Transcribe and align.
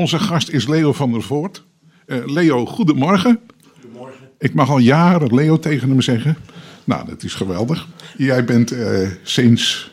onze 0.00 0.18
gast 0.18 0.48
is 0.48 0.66
Leo 0.66 0.92
van 0.92 1.12
der 1.12 1.22
Voort. 1.22 1.64
Uh, 2.06 2.26
Leo, 2.26 2.66
goedemorgen. 2.66 3.40
Goedemorgen. 3.80 4.28
Ik 4.38 4.54
mag 4.54 4.70
al 4.70 4.78
jaren 4.78 5.34
Leo 5.34 5.58
tegen 5.58 5.88
hem 5.88 6.00
zeggen. 6.00 6.36
Nou, 6.84 7.06
dat 7.06 7.22
is 7.22 7.34
geweldig. 7.34 7.88
Jij 8.16 8.44
bent 8.44 8.72
uh, 8.72 9.08
sinds, 9.22 9.90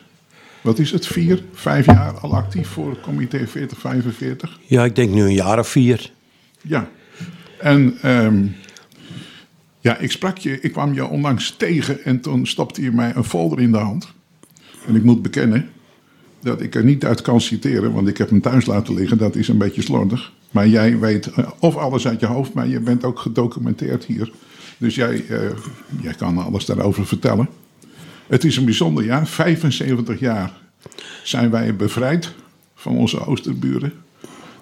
wat 0.60 0.78
is 0.78 0.90
het, 0.90 1.06
vier, 1.06 1.42
vijf 1.52 1.86
jaar 1.86 2.18
al 2.18 2.34
actief 2.34 2.68
voor 2.68 2.90
het 2.90 3.00
comité 3.00 3.46
4045? 3.46 4.58
Ja, 4.66 4.84
ik 4.84 4.96
denk 4.96 5.10
nu 5.10 5.22
een 5.22 5.34
jaar 5.34 5.58
of 5.58 5.68
vier. 5.68 6.10
Ja, 6.62 6.88
en 7.58 7.98
um, 8.04 8.56
ja, 9.80 9.96
ik 9.96 10.10
sprak 10.10 10.38
je, 10.38 10.60
ik 10.60 10.72
kwam 10.72 10.94
je 10.94 11.06
onlangs 11.06 11.54
tegen 11.56 12.04
en 12.04 12.20
toen 12.20 12.46
stopte 12.46 12.82
je 12.82 12.92
mij 12.92 13.12
een 13.14 13.24
folder 13.24 13.60
in 13.60 13.72
de 13.72 13.78
hand. 13.78 14.12
En 14.86 14.94
ik 14.94 15.02
moet 15.02 15.22
bekennen 15.22 15.70
dat 16.40 16.60
ik 16.60 16.74
er 16.74 16.84
niet 16.84 17.04
uit 17.04 17.22
kan 17.22 17.40
citeren, 17.40 17.92
want 17.92 18.08
ik 18.08 18.18
heb 18.18 18.30
hem 18.30 18.40
thuis 18.40 18.66
laten 18.66 18.94
liggen. 18.94 19.18
Dat 19.18 19.36
is 19.36 19.48
een 19.48 19.58
beetje 19.58 19.82
slordig. 19.82 20.32
Maar 20.50 20.68
jij 20.68 20.98
weet 20.98 21.30
eh, 21.30 21.48
of 21.58 21.76
alles 21.76 22.06
uit 22.06 22.20
je 22.20 22.26
hoofd, 22.26 22.52
maar 22.52 22.68
je 22.68 22.80
bent 22.80 23.04
ook 23.04 23.18
gedocumenteerd 23.18 24.04
hier. 24.04 24.32
Dus 24.78 24.94
jij, 24.94 25.24
uh, 25.28 25.40
jij 26.00 26.14
kan 26.14 26.38
alles 26.38 26.64
daarover 26.64 27.06
vertellen. 27.06 27.48
Het 28.26 28.44
is 28.44 28.56
een 28.56 28.64
bijzonder 28.64 29.04
jaar. 29.04 29.26
75 29.26 30.20
jaar 30.20 30.52
zijn 31.22 31.50
wij 31.50 31.76
bevrijd 31.76 32.32
van 32.74 32.96
onze 32.96 33.26
oosterburen. 33.26 33.92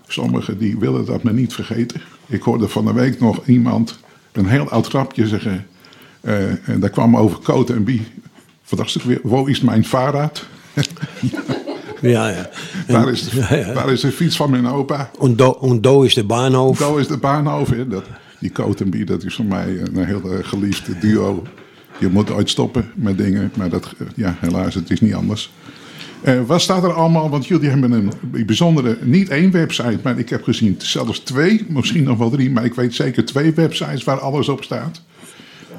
Sommigen 0.06 0.58
die 0.58 0.78
willen 0.78 1.04
dat 1.04 1.22
me 1.22 1.32
niet 1.32 1.54
vergeten. 1.54 2.00
Ik 2.26 2.42
hoorde 2.42 2.68
van 2.68 2.84
de 2.84 2.92
week 2.92 3.20
nog 3.20 3.46
iemand 3.46 3.98
een 4.32 4.46
heel 4.46 4.68
oud 4.68 4.86
grapje 4.86 5.26
zeggen. 5.26 5.66
Uh, 6.20 6.68
en 6.68 6.80
daar 6.80 6.90
kwam 6.90 7.16
over 7.16 7.38
Cote 7.38 7.72
en 7.72 7.84
Bie. 7.84 8.06
Fantastisch 8.62 9.04
weer. 9.04 9.20
Wo 9.22 9.44
is 9.44 9.60
mijn 9.60 9.84
vaarraad? 9.84 10.46
ja. 12.00 12.48
Daar 12.86 13.10
is, 13.10 13.28
daar 13.74 13.92
is 13.92 14.00
de 14.00 14.12
fiets 14.12 14.36
van 14.36 14.50
mijn 14.50 14.66
opa. 14.66 15.10
En 15.20 15.80
do, 15.80 16.02
is 16.02 16.14
de 16.14 16.24
baanhoofd. 16.24 16.78
Do 16.78 16.96
is 16.96 17.06
de 17.06 17.16
baanhoofd. 17.16 17.90
Dat, 17.90 18.04
die 18.40 18.52
Cote 18.52 18.84
en 18.84 19.04
dat 19.04 19.24
is 19.24 19.34
voor 19.34 19.44
mij 19.44 19.80
een 19.80 20.04
heel 20.04 20.22
geliefde 20.42 20.98
duo. 20.98 21.42
Je 21.98 22.08
moet 22.08 22.30
ooit 22.30 22.50
stoppen 22.50 22.90
met 22.94 23.18
dingen, 23.18 23.52
maar 23.56 23.68
dat, 23.68 23.94
ja, 24.14 24.36
helaas, 24.40 24.74
het 24.74 24.90
is 24.90 25.00
niet 25.00 25.14
anders. 25.14 25.50
Uh, 26.24 26.40
wat 26.46 26.60
staat 26.60 26.84
er 26.84 26.92
allemaal? 26.92 27.30
Want 27.30 27.46
jullie 27.46 27.68
hebben 27.68 27.92
een 27.92 28.12
bijzondere, 28.46 28.98
niet 29.02 29.28
één 29.28 29.50
website, 29.50 29.98
maar 30.02 30.18
ik 30.18 30.28
heb 30.28 30.42
gezien 30.42 30.74
zelfs 30.78 31.18
twee, 31.18 31.66
misschien 31.68 32.04
nog 32.04 32.18
wel 32.18 32.30
drie, 32.30 32.50
maar 32.50 32.64
ik 32.64 32.74
weet 32.74 32.94
zeker 32.94 33.24
twee 33.24 33.52
websites 33.52 34.04
waar 34.04 34.20
alles 34.20 34.48
op 34.48 34.64
staat. 34.64 35.02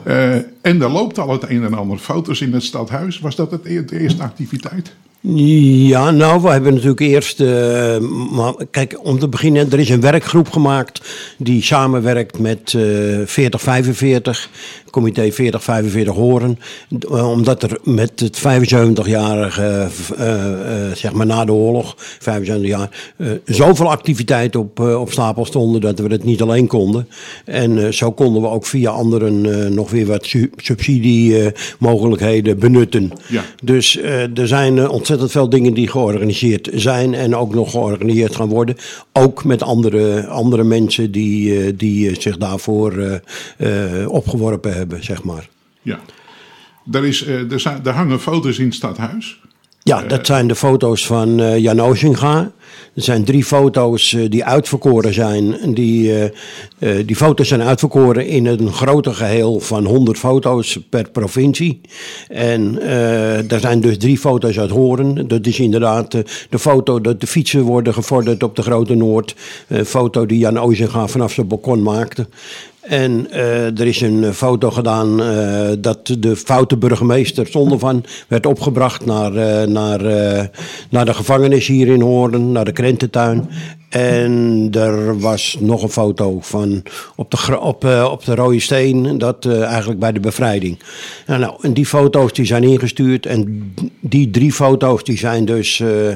Uh, 0.08 0.36
en 0.62 0.82
er 0.82 0.90
loopt 0.90 1.20
al 1.20 1.32
het 1.32 1.50
een 1.50 1.64
en 1.64 1.74
ander. 1.74 1.98
Foto's 1.98 2.42
in 2.42 2.54
het 2.54 2.64
stadhuis. 2.64 3.20
Was 3.20 3.36
dat 3.36 3.52
het, 3.52 3.66
e-, 3.66 3.86
de 3.86 4.00
eerste 4.00 4.24
activiteit? 4.24 4.96
Ja, 5.22 6.12
nou, 6.12 6.42
we 6.42 6.50
hebben 6.50 6.74
natuurlijk 6.74 7.00
eerst. 7.00 7.40
Uh, 7.40 7.98
maar, 8.32 8.54
kijk, 8.72 9.00
om 9.04 9.20
te 9.20 9.28
beginnen, 9.28 9.72
er 9.72 9.80
is 9.80 9.90
een 9.90 10.02
werkgroep 10.02 10.52
gemaakt 10.52 11.02
die 11.38 11.64
samenwerkt 11.64 12.40
met 12.40 12.74
uh, 12.74 12.82
4045, 13.26 14.50
comité 14.98 15.32
4045 15.32 16.16
Horen. 16.16 16.60
Uh, 17.12 17.30
omdat 17.30 17.64
er 17.64 17.80
met 17.84 18.20
het 18.20 18.40
75-jarige, 18.40 19.88
uh, 20.20 20.92
zeg 20.94 21.14
maar 21.14 21.26
na 21.26 21.46
de 21.46 21.52
oorlog, 21.52 21.96
75 21.98 22.70
jaar, 22.70 22.90
zoveel 23.46 23.90
activiteiten 23.90 24.60
op, 24.60 24.80
op 24.80 25.12
stapel 25.12 25.46
stonden 25.46 25.82
dat 25.82 26.00
we 26.00 26.08
het 26.08 26.24
niet 26.24 26.42
alleen 26.42 26.68
konden. 26.68 27.08
En 27.46 27.94
zo 27.94 28.12
konden 28.12 28.42
we 28.42 28.48
ook 28.48 28.66
via 28.66 28.90
anderen 28.90 29.42
nog 29.74 29.90
weer 29.90 30.06
wat 30.06 30.26
su 30.26 30.50
subsidiemogelijkheden 30.56 32.60
benutten. 32.60 33.12
Ja. 33.28 33.44
Dus 33.64 34.00
er 34.36 34.48
zijn 34.48 34.90
ontzettend 34.90 35.32
veel 35.32 35.50
dingen 35.50 35.74
die 35.74 35.88
georganiseerd 35.88 36.70
zijn 36.74 37.14
en 37.14 37.36
ook 37.36 37.54
nog 37.54 37.72
georganiseerd 37.72 38.36
gaan 38.36 38.50
worden. 38.50 38.76
Ook 39.14 39.44
met 39.44 39.64
andere, 39.64 40.28
andere 40.28 40.64
mensen 40.64 41.12
die, 41.12 41.60
eh, 41.60 41.74
die 41.76 42.22
zich 42.22 42.38
daarvoor 42.38 43.22
uh, 43.58 44.08
opgeworpen 44.08 44.74
hebben, 44.74 44.87
zeg 45.00 45.24
maar. 45.24 45.50
Ja, 45.82 46.00
er, 46.92 47.06
is, 47.06 47.28
er, 47.28 47.60
zijn, 47.60 47.86
er 47.86 47.94
hangen 47.94 48.20
foto's 48.20 48.60
in 48.60 48.66
het 48.66 48.74
stadhuis. 48.74 49.40
Ja, 49.88 50.02
dat 50.02 50.26
zijn 50.26 50.48
de 50.48 50.56
foto's 50.56 51.06
van 51.06 51.40
uh, 51.40 51.58
Jan 51.58 51.82
Ozinga. 51.82 52.52
Er 52.96 53.02
zijn 53.02 53.24
drie 53.24 53.44
foto's 53.44 54.12
uh, 54.12 54.30
die 54.30 54.46
uitverkoren 54.46 55.14
zijn. 55.14 55.74
Die, 55.74 56.32
uh, 56.80 57.06
die 57.06 57.16
foto's 57.16 57.48
zijn 57.48 57.62
uitverkoren 57.62 58.28
in 58.28 58.46
een 58.46 58.74
groter 58.74 59.14
geheel 59.14 59.60
van 59.60 59.86
100 59.86 60.18
foto's 60.18 60.80
per 60.90 61.10
provincie. 61.10 61.82
En 62.28 62.82
er 63.50 63.60
zijn 63.60 63.82
dus 63.82 63.98
drie 63.98 64.18
foto's 64.18 64.60
uit 64.60 64.70
Horen. 64.70 65.28
Dat 65.28 65.46
is 65.46 65.60
inderdaad 65.60 66.12
de 66.50 66.60
foto 66.60 67.02
dat 67.02 67.22
de 67.22 67.28
fietsen 67.28 67.62
worden 67.62 67.94
gevorderd 67.94 68.44
op 68.44 68.56
de 68.56 68.62
Grote 68.62 68.96
Noord. 68.96 69.36
foto 69.86 70.26
die 70.26 70.38
Jan 70.38 70.60
Ozinga 70.60 71.08
vanaf 71.08 71.34
zijn 71.34 71.48
balkon 71.48 71.84
maakte. 71.84 72.28
En 72.88 73.28
uh, 73.32 73.80
er 73.80 73.88
is 73.88 74.02
een 74.02 74.34
foto 74.34 74.72
gedaan 74.72 75.22
uh, 75.22 75.70
dat 75.80 76.16
de 76.20 76.36
foute 76.36 76.78
burgemeester 76.78 77.48
zonder 77.48 77.80
van 77.80 78.04
werd 78.28 78.46
opgebracht 78.46 79.06
naar, 79.06 79.32
naar, 79.70 80.02
naar 80.90 81.06
de 81.06 81.14
gevangenis 81.14 81.68
hier 81.68 81.88
in 81.88 82.02
Hoorn, 82.02 82.52
naar 82.52 82.66
de 82.66 82.72
krententuin. 82.72 83.50
En 83.98 84.70
er 84.72 85.20
was 85.20 85.58
nog 85.60 85.84
een 85.84 85.90
foto 85.90 86.38
van 86.42 86.84
op 87.16 87.32
de, 87.32 87.60
op, 87.60 87.86
uh, 87.86 88.10
op 88.12 88.26
de 88.26 88.36
Rode 88.36 88.60
Steen, 88.60 89.18
dat 89.18 89.46
uh, 89.46 89.64
eigenlijk 89.64 90.00
bij 90.00 90.12
de 90.12 90.20
bevrijding. 90.20 90.80
En, 91.26 91.40
nou, 91.40 91.56
en 91.62 91.74
die 91.74 91.86
foto's 91.86 92.34
die 92.34 92.46
zijn 92.46 92.64
ingestuurd 92.64 93.26
en 93.26 93.74
die 94.00 94.30
drie 94.30 94.52
foto's 94.52 95.04
die 95.04 95.18
zijn 95.18 95.46
dus 95.46 95.80
uh, 95.80 96.10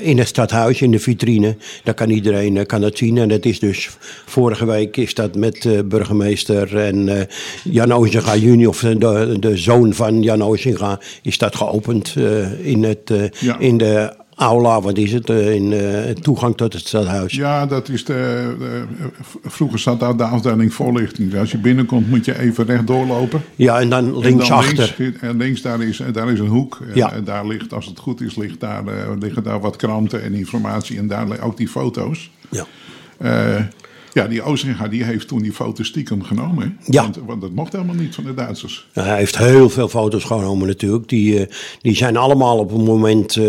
in 0.00 0.18
het 0.18 0.28
stadhuis, 0.28 0.82
in 0.82 0.90
de 0.90 0.98
vitrine. 0.98 1.56
Daar 1.84 1.94
kan 1.94 2.10
iedereen 2.10 2.66
kan 2.66 2.80
dat 2.80 2.98
zien. 2.98 3.18
En 3.18 3.28
dat 3.28 3.44
is 3.44 3.58
dus, 3.58 3.90
vorige 4.26 4.66
week 4.66 4.96
is 4.96 5.14
dat 5.14 5.36
met 5.36 5.88
burgemeester 5.88 6.78
en 6.78 7.28
Jan 7.64 7.92
Ozinga 7.92 8.36
junior, 8.36 8.68
of 8.68 8.78
de, 8.80 9.36
de 9.40 9.56
zoon 9.56 9.94
van 9.94 10.22
Jan 10.22 10.42
Ozinga, 10.42 11.00
is 11.22 11.38
dat 11.38 11.56
geopend 11.56 12.16
in, 12.62 12.84
het, 12.84 13.12
ja. 13.40 13.58
in 13.58 13.76
de 13.76 14.22
aula, 14.34 14.80
wat 14.80 14.98
is 14.98 15.12
het, 15.12 15.30
eh, 15.30 15.54
in 15.54 15.72
uh, 15.72 16.10
toegang 16.10 16.56
tot 16.56 16.72
het 16.72 16.86
stadhuis? 16.86 17.32
Ja, 17.32 17.66
dat 17.66 17.88
is 17.88 18.04
de, 18.04 18.54
de, 18.58 18.84
vroeger 19.42 19.78
zat 19.78 20.00
daar 20.00 20.16
de 20.16 20.24
afdeling 20.24 20.74
voorlichting. 20.74 21.36
Als 21.36 21.50
je 21.50 21.58
binnenkomt 21.58 22.08
moet 22.08 22.24
je 22.24 22.38
even 22.38 22.64
recht 22.64 22.86
doorlopen. 22.86 23.42
Ja, 23.56 23.80
en 23.80 23.88
dan 23.88 24.18
linksachter. 24.18 24.94
Links, 24.98 25.20
en 25.20 25.36
links 25.36 25.62
daar 25.62 25.82
is, 25.82 26.02
daar 26.12 26.32
is 26.32 26.38
een 26.38 26.46
hoek. 26.46 26.78
Ja. 26.94 27.12
En 27.12 27.24
daar 27.24 27.46
ligt, 27.46 27.72
als 27.72 27.86
het 27.86 27.98
goed 27.98 28.20
is, 28.20 28.36
ligt 28.36 28.60
daar, 28.60 28.84
uh, 28.84 28.92
liggen 29.20 29.42
daar 29.42 29.60
wat 29.60 29.76
kranten 29.76 30.22
en 30.22 30.34
informatie. 30.34 30.98
En 30.98 31.06
daar 31.06 31.40
ook 31.40 31.56
die 31.56 31.68
foto's. 31.68 32.30
Ja. 32.50 32.66
Uh, 33.22 33.60
ja, 34.14 34.26
die 34.26 34.42
Ozinga 34.42 34.88
die 34.88 35.04
heeft 35.04 35.28
toen 35.28 35.42
die 35.42 35.52
foto's 35.52 35.86
stiekem 35.86 36.22
genomen. 36.22 36.78
Ja. 36.84 37.02
Want, 37.02 37.18
want, 37.26 37.40
dat 37.40 37.50
mocht 37.50 37.72
helemaal 37.72 37.94
niet 37.94 38.14
van 38.14 38.24
de 38.24 38.34
Duitsers. 38.34 38.86
Ja, 38.92 39.02
hij 39.02 39.18
heeft 39.18 39.38
heel 39.38 39.70
veel 39.70 39.88
foto's 39.88 40.24
genomen 40.24 40.66
natuurlijk. 40.66 41.08
Die, 41.08 41.40
uh, 41.40 41.46
die 41.80 41.96
zijn 41.96 42.16
allemaal 42.16 42.58
op 42.58 42.70
het 42.70 42.84
moment, 42.84 43.36
uh, 43.36 43.44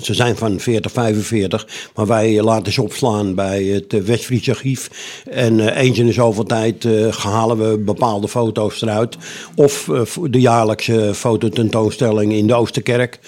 ze 0.00 0.14
zijn 0.14 0.36
van 0.36 0.60
40, 0.60 0.92
45. 0.92 1.90
Maar 1.94 2.06
wij 2.06 2.42
laten 2.42 2.72
ze 2.72 2.82
opslaan 2.82 3.34
bij 3.34 3.64
het 3.64 3.92
uh, 3.92 4.00
Westfries 4.00 4.48
archief. 4.48 4.90
En 5.30 5.68
eens 5.68 5.98
in 5.98 6.06
de 6.06 6.12
zoveel 6.12 6.44
tijd 6.44 6.88
halen 7.18 7.70
we 7.70 7.78
bepaalde 7.78 8.28
foto's 8.28 8.82
eruit. 8.82 9.16
Of 9.54 9.90
de 10.30 10.40
jaarlijkse 10.40 11.10
fototentoonstelling 11.14 12.32
in 12.32 12.46
de 12.46 12.54
Oosterkerk. 12.54 13.18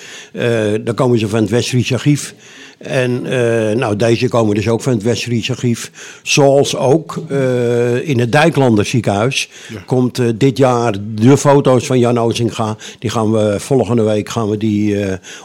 dan 0.85 0.95
komen 0.95 1.19
ze 1.19 1.29
van 1.29 1.41
het 1.41 1.51
Westfries 1.51 1.93
archief. 1.93 2.35
En 2.81 3.25
uh, 3.25 3.31
nou, 3.71 3.97
deze 3.97 4.29
komen 4.29 4.55
dus 4.55 4.69
ook 4.69 4.81
van 4.81 4.93
het 4.93 5.03
West-Friese 5.03 5.53
archief. 5.53 5.91
Zoals 6.23 6.77
ook 6.77 7.23
uh, 7.29 8.09
in 8.09 8.19
het 8.19 8.33
Dijklander 8.33 8.85
ziekenhuis 8.85 9.51
ja. 9.69 9.83
komt 9.87 10.19
uh, 10.19 10.29
dit 10.37 10.59
jaar 10.59 10.95
de 11.15 11.37
foto's 11.37 11.87
van 11.87 11.99
Jan 11.99 12.19
Ozinga. 12.19 12.77
Die 12.99 13.11
gaan 13.11 13.33
we 13.33 13.61
volgende 13.61 14.03
week 14.03 14.29
gaan 14.29 14.49
we 14.49 14.57
die 14.57 14.97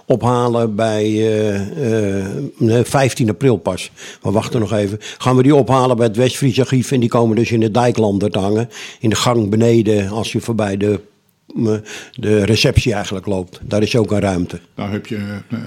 ophalen 0.05 0.75
bij 0.75 1.29
15 2.83 3.29
april 3.29 3.57
pas. 3.57 3.91
We 4.21 4.31
wachten 4.31 4.59
nog 4.59 4.73
even. 4.73 4.97
Gaan 5.17 5.35
we 5.35 5.43
die 5.43 5.55
ophalen 5.55 5.97
bij 5.97 6.05
het 6.05 6.15
West-Friese 6.15 6.61
archief. 6.61 6.91
En 6.91 6.99
die 6.99 7.09
komen 7.09 7.35
dus 7.35 7.51
in 7.51 7.61
het 7.61 7.73
Dijklander 7.73 8.31
te 8.31 8.39
hangen. 8.39 8.69
In 8.99 9.09
de 9.09 9.15
gang 9.15 9.49
beneden 9.49 10.09
als 10.09 10.31
je 10.31 10.41
voorbij 10.41 10.77
de 10.77 10.99
de 12.11 12.45
receptie 12.45 12.93
eigenlijk 12.93 13.25
loopt. 13.25 13.59
Daar 13.63 13.81
is 13.81 13.95
ook 13.95 14.11
een 14.11 14.19
ruimte. 14.19 14.59
Nou 14.75 14.91
heb 14.91 15.07
je, 15.07 15.17
eh, 15.49 15.59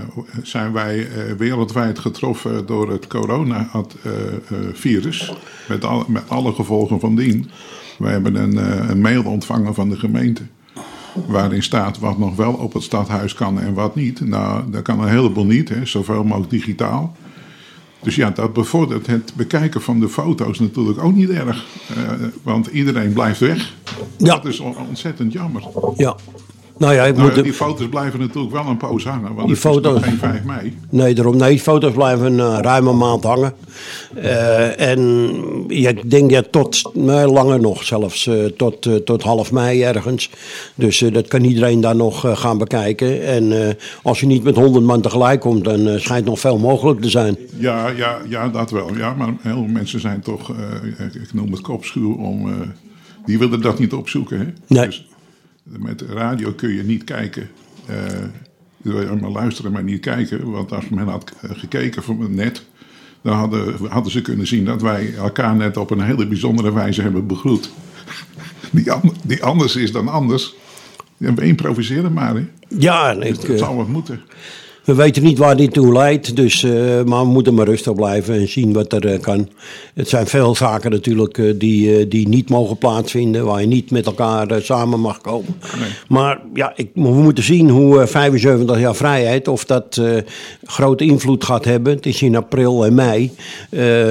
zijn 0.42 0.72
wij 0.72 0.98
eh, 0.98 1.32
wereldwijd 1.32 1.98
getroffen 1.98 2.66
door 2.66 2.90
het 2.90 3.06
coronavirus. 3.06 5.32
Met, 5.68 5.84
al, 5.84 6.04
met 6.08 6.22
alle 6.28 6.52
gevolgen 6.52 7.00
van 7.00 7.16
dien. 7.16 7.50
We 7.98 8.08
hebben 8.08 8.34
een, 8.34 8.56
een 8.90 9.00
mail 9.00 9.24
ontvangen 9.24 9.74
van 9.74 9.88
de 9.88 9.96
gemeente. 9.96 10.42
Waarin 11.26 11.62
staat 11.62 11.98
wat 11.98 12.18
nog 12.18 12.36
wel 12.36 12.52
op 12.52 12.72
het 12.72 12.82
stadhuis 12.82 13.34
kan 13.34 13.60
en 13.60 13.74
wat 13.74 13.94
niet. 13.94 14.20
Nou, 14.20 14.70
dat 14.70 14.82
kan 14.82 15.00
een 15.00 15.08
heleboel 15.08 15.46
niet, 15.46 15.68
hè, 15.68 15.86
zoveel 15.86 16.24
mogelijk 16.24 16.50
digitaal. 16.50 17.16
Dus 18.02 18.14
ja, 18.14 18.30
dat 18.30 18.52
bevordert 18.52 19.06
het 19.06 19.32
bekijken 19.36 19.82
van 19.82 20.00
de 20.00 20.08
foto's 20.08 20.58
natuurlijk 20.58 21.02
ook 21.02 21.14
niet 21.14 21.30
erg. 21.30 21.64
Want 22.42 22.66
iedereen 22.66 23.12
blijft 23.12 23.40
weg. 23.40 23.76
Ja. 24.16 24.34
Dat 24.34 24.44
is 24.44 24.60
ontzettend 24.88 25.32
jammer. 25.32 25.62
Ja. 25.96 26.16
Nou 26.78 26.94
ja, 26.94 27.04
ik 27.04 27.16
Nou, 27.16 27.34
moet... 27.34 27.42
die 27.44 27.52
foto's 27.52 27.88
blijven 27.88 28.20
natuurlijk 28.20 28.52
wel 28.54 28.66
een 28.66 28.76
poos 28.76 29.04
hangen, 29.04 29.34
want 29.34 29.36
Die 29.36 29.46
het 29.48 29.56
is 29.56 29.62
nog 29.64 29.72
foto's- 29.74 30.02
geen 30.02 30.16
5 30.18 30.44
mei. 30.44 30.76
Nee, 30.90 31.14
daarom. 31.14 31.36
Nee, 31.36 31.50
die 31.50 31.60
foto's 31.60 31.92
blijven 31.92 32.38
een 32.38 32.62
ruime 32.62 32.92
maand 32.92 33.24
hangen. 33.24 33.54
Eh, 34.14 34.80
en 34.80 35.30
ik 35.68 36.10
denk 36.10 36.30
ja, 36.30 36.42
tot, 36.50 36.90
nee, 36.94 37.26
langer 37.26 37.60
nog 37.60 37.84
zelfs, 37.84 38.26
eh, 38.26 38.44
tot, 38.44 38.86
eh, 38.86 38.94
tot 38.94 39.22
half 39.22 39.52
mei 39.52 39.82
ergens. 39.82 40.30
Dus 40.74 41.02
eh, 41.02 41.12
dat 41.12 41.28
kan 41.28 41.44
iedereen 41.44 41.80
daar 41.80 41.96
nog 41.96 42.24
eh, 42.24 42.36
gaan 42.36 42.58
bekijken. 42.58 43.24
En 43.26 43.68
eh, 43.68 43.74
als 44.02 44.20
je 44.20 44.26
niet 44.26 44.42
met 44.44 44.56
honderd 44.56 44.84
man 44.84 45.00
tegelijk 45.00 45.40
komt, 45.40 45.64
dan 45.64 45.86
eh, 45.86 45.98
schijnt 46.00 46.24
nog 46.24 46.40
veel 46.40 46.58
mogelijk 46.58 47.00
te 47.00 47.10
zijn. 47.10 47.36
Ja, 47.56 47.88
ja, 47.88 48.18
ja, 48.28 48.48
dat 48.48 48.70
wel. 48.70 48.96
Ja, 48.96 49.14
maar 49.14 49.28
heel 49.42 49.52
veel 49.52 49.62
mensen 49.62 50.00
zijn 50.00 50.20
toch, 50.20 50.50
eh, 50.50 51.04
ik 51.22 51.32
noem 51.34 51.50
het 51.52 51.60
kopschuw, 51.60 52.14
om, 52.14 52.48
eh, 52.48 52.54
die 53.28 53.38
willen 53.38 53.60
dat 53.60 53.78
niet 53.78 53.92
opzoeken. 53.92 54.38
Hè? 54.38 54.46
Nee. 54.66 54.88
Dus 54.88 55.78
met 55.78 56.00
radio 56.00 56.52
kun 56.52 56.74
je 56.74 56.82
niet 56.82 57.04
kijken. 57.04 57.48
je 58.82 58.92
wil 58.92 59.16
maar 59.16 59.30
luisteren, 59.30 59.72
maar 59.72 59.82
niet 59.82 60.00
kijken. 60.00 60.50
Want 60.50 60.72
als 60.72 60.88
men 60.88 61.08
had 61.08 61.32
eh, 61.40 61.50
gekeken 61.52 62.02
van 62.02 62.34
net, 62.34 62.64
dan 63.22 63.36
hadden, 63.36 63.86
hadden 63.88 64.12
ze 64.12 64.22
kunnen 64.22 64.46
zien 64.46 64.64
dat 64.64 64.82
wij 64.82 65.14
elkaar 65.14 65.56
net 65.56 65.76
op 65.76 65.90
een 65.90 66.00
hele 66.00 66.26
bijzondere 66.26 66.72
wijze 66.72 67.02
hebben 67.02 67.26
begroet. 67.26 67.70
Die, 68.70 68.92
an- 68.92 69.16
die 69.24 69.44
anders 69.44 69.76
is 69.76 69.92
dan 69.92 70.08
anders. 70.08 70.54
Ja, 71.16 71.34
we 71.34 71.44
improviseren 71.44 72.12
maar. 72.12 72.34
Hè? 72.34 72.46
Ja, 72.68 73.10
en 73.10 73.22
ik, 73.22 73.40
Het 73.40 73.58
zal 73.58 73.76
wat 73.76 73.88
moeten. 73.88 74.20
We 74.88 74.94
weten 74.94 75.22
niet 75.22 75.38
waar 75.38 75.56
dit 75.56 75.72
toe 75.72 75.92
leidt, 75.92 76.36
dus, 76.36 76.62
eh, 76.62 76.72
maar 77.04 77.22
we 77.22 77.30
moeten 77.30 77.54
maar 77.54 77.66
rustig 77.66 77.94
blijven 77.94 78.34
en 78.34 78.48
zien 78.48 78.72
wat 78.72 78.92
er 78.92 79.06
eh, 79.06 79.20
kan. 79.20 79.48
Het 79.94 80.08
zijn 80.08 80.26
veel 80.26 80.54
zaken 80.54 80.90
natuurlijk 80.90 81.38
eh, 81.38 81.54
die, 81.56 82.08
die 82.08 82.28
niet 82.28 82.50
mogen 82.50 82.78
plaatsvinden, 82.78 83.44
waar 83.44 83.60
je 83.60 83.66
niet 83.66 83.90
met 83.90 84.06
elkaar 84.06 84.62
samen 84.62 85.00
mag 85.00 85.20
komen. 85.20 85.56
Nee. 85.80 85.88
Maar 86.08 86.40
ja, 86.54 86.72
ik, 86.76 86.90
we 86.94 87.00
moeten 87.00 87.44
zien 87.44 87.70
hoe 87.70 88.00
eh, 88.00 88.06
75 88.06 88.78
jaar 88.78 88.94
vrijheid, 88.94 89.48
of 89.48 89.64
dat 89.64 90.02
grote 90.64 91.04
invloed 91.04 91.44
gaat 91.44 91.64
hebben. 91.64 91.94
Het 91.94 92.06
is 92.06 92.22
in 92.22 92.36
april 92.36 92.84
en 92.84 92.94
mei 92.94 93.32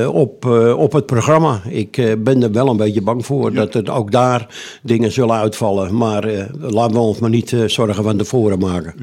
op, 0.08 0.46
op 0.78 0.94
het 0.94 1.06
programma. 1.06 1.62
Ik 1.70 2.16
ben 2.24 2.44
er 2.44 2.52
wel 2.52 2.70
een 2.70 2.78
beetje 2.78 3.02
bang 3.02 3.26
voor 3.26 3.54
dat 3.54 3.76
er 3.76 3.92
ook 3.92 4.12
daar 4.12 4.48
dingen 4.82 5.12
zullen 5.12 5.36
uitvallen. 5.36 5.98
Maar 5.98 6.50
laten 6.60 6.96
we 6.96 7.00
ons 7.00 7.20
maar 7.20 7.30
niet 7.30 7.56
zorgen 7.66 8.04
van 8.04 8.18
tevoren 8.18 8.60
maken. 8.60 8.94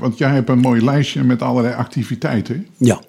Want 0.00 0.18
jij 0.18 0.30
hebt 0.30 0.48
een 0.48 0.58
mooi 0.58 0.84
lijstje 0.86 1.24
met 1.24 1.42
allerlei 1.42 1.74
activiteiten. 1.74 2.66
Ja. 2.76 3.00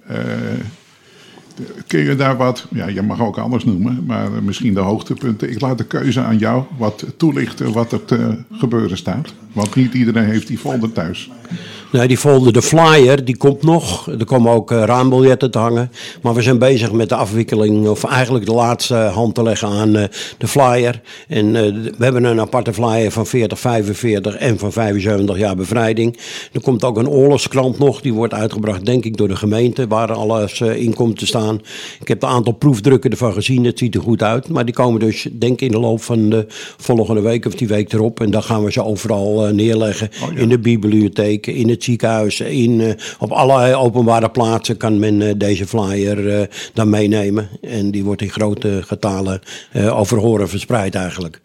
Kun 1.87 1.99
je 1.99 2.15
daar 2.15 2.37
wat, 2.37 2.65
ja, 2.69 2.87
je 2.87 3.01
mag 3.01 3.21
ook 3.21 3.37
alles 3.37 3.65
noemen, 3.65 4.03
maar 4.05 4.29
misschien 4.43 4.73
de 4.73 4.79
hoogtepunten. 4.79 5.51
Ik 5.51 5.61
laat 5.61 5.77
de 5.77 5.85
keuze 5.85 6.21
aan 6.21 6.37
jou 6.37 6.63
wat 6.77 7.05
toelichten 7.17 7.71
wat 7.71 7.91
er 7.91 8.05
te 8.05 8.37
gebeuren 8.51 8.97
staat. 8.97 9.33
Want 9.53 9.75
niet 9.75 9.93
iedereen 9.93 10.25
heeft 10.25 10.47
die 10.47 10.57
folder 10.57 10.91
thuis. 10.91 11.29
Nee, 11.91 12.07
die 12.07 12.17
folder, 12.17 12.53
de 12.53 12.61
flyer, 12.61 13.25
die 13.25 13.37
komt 13.37 13.63
nog. 13.63 14.07
Er 14.07 14.25
komen 14.25 14.51
ook 14.51 14.71
eh, 14.71 14.83
raambiljetten 14.83 15.51
te 15.51 15.57
hangen. 15.57 15.91
Maar 16.21 16.33
we 16.33 16.41
zijn 16.41 16.59
bezig 16.59 16.91
met 16.91 17.09
de 17.09 17.15
afwikkeling, 17.15 17.87
of 17.87 18.03
eigenlijk 18.03 18.45
de 18.45 18.53
laatste 18.53 18.95
hand 18.95 19.35
te 19.35 19.43
leggen 19.43 19.67
aan 19.67 19.95
eh, 19.95 20.03
de 20.37 20.47
flyer. 20.47 21.01
En 21.27 21.55
eh, 21.55 21.61
we 21.97 22.03
hebben 22.03 22.23
een 22.23 22.39
aparte 22.39 22.73
flyer 22.73 23.11
van 23.11 23.25
40, 23.25 23.59
45 23.59 24.35
en 24.35 24.59
van 24.59 24.71
75 24.71 25.37
jaar 25.37 25.55
bevrijding. 25.55 26.17
Er 26.51 26.61
komt 26.61 26.83
ook 26.83 26.97
een 26.97 27.09
oorlogskrant 27.09 27.79
nog, 27.79 28.01
die 28.01 28.13
wordt 28.13 28.33
uitgebracht 28.33 28.85
denk 28.85 29.05
ik 29.05 29.17
door 29.17 29.27
de 29.27 29.35
gemeente, 29.35 29.87
waar 29.87 30.13
alles 30.13 30.61
in 30.61 30.93
komt 30.93 31.19
te 31.19 31.25
staan. 31.25 31.46
Ik 31.99 32.07
heb 32.07 32.23
een 32.23 32.29
aantal 32.29 32.53
proefdrukken 32.53 33.11
ervan 33.11 33.33
gezien, 33.33 33.65
het 33.65 33.79
ziet 33.79 33.95
er 33.95 34.01
goed 34.01 34.23
uit. 34.23 34.49
Maar 34.49 34.65
die 34.65 34.73
komen 34.73 34.99
dus 34.99 35.27
denk 35.31 35.53
ik 35.53 35.61
in 35.61 35.71
de 35.71 35.79
loop 35.79 36.01
van 36.01 36.29
de 36.29 36.45
volgende 36.77 37.21
week 37.21 37.45
of 37.45 37.55
die 37.55 37.67
week 37.67 37.93
erop. 37.93 38.19
En 38.19 38.31
dan 38.31 38.43
gaan 38.43 38.63
we 38.63 38.71
ze 38.71 38.83
overal 38.83 39.47
eh, 39.47 39.53
neerleggen. 39.53 40.09
Oh 40.23 40.33
ja. 40.33 40.39
In 40.39 40.49
de 40.49 40.59
bibliotheek, 40.59 41.47
in 41.47 41.69
het 41.69 41.83
ziekenhuis, 41.83 42.39
in, 42.39 42.81
eh, 42.81 42.93
op 43.19 43.31
allerlei 43.31 43.73
openbare 43.73 44.29
plaatsen 44.29 44.77
kan 44.77 44.99
men 44.99 45.21
eh, 45.21 45.33
deze 45.37 45.67
flyer 45.67 46.49
dan 46.73 46.89
meenemen. 46.89 47.49
En 47.61 47.91
die 47.91 48.03
wordt 48.03 48.21
in 48.21 48.29
grote 48.29 48.81
getalen 48.85 49.41
over 49.91 50.17
horen 50.17 50.49
verspreid 50.49 50.95
eigenlijk. 50.95 51.41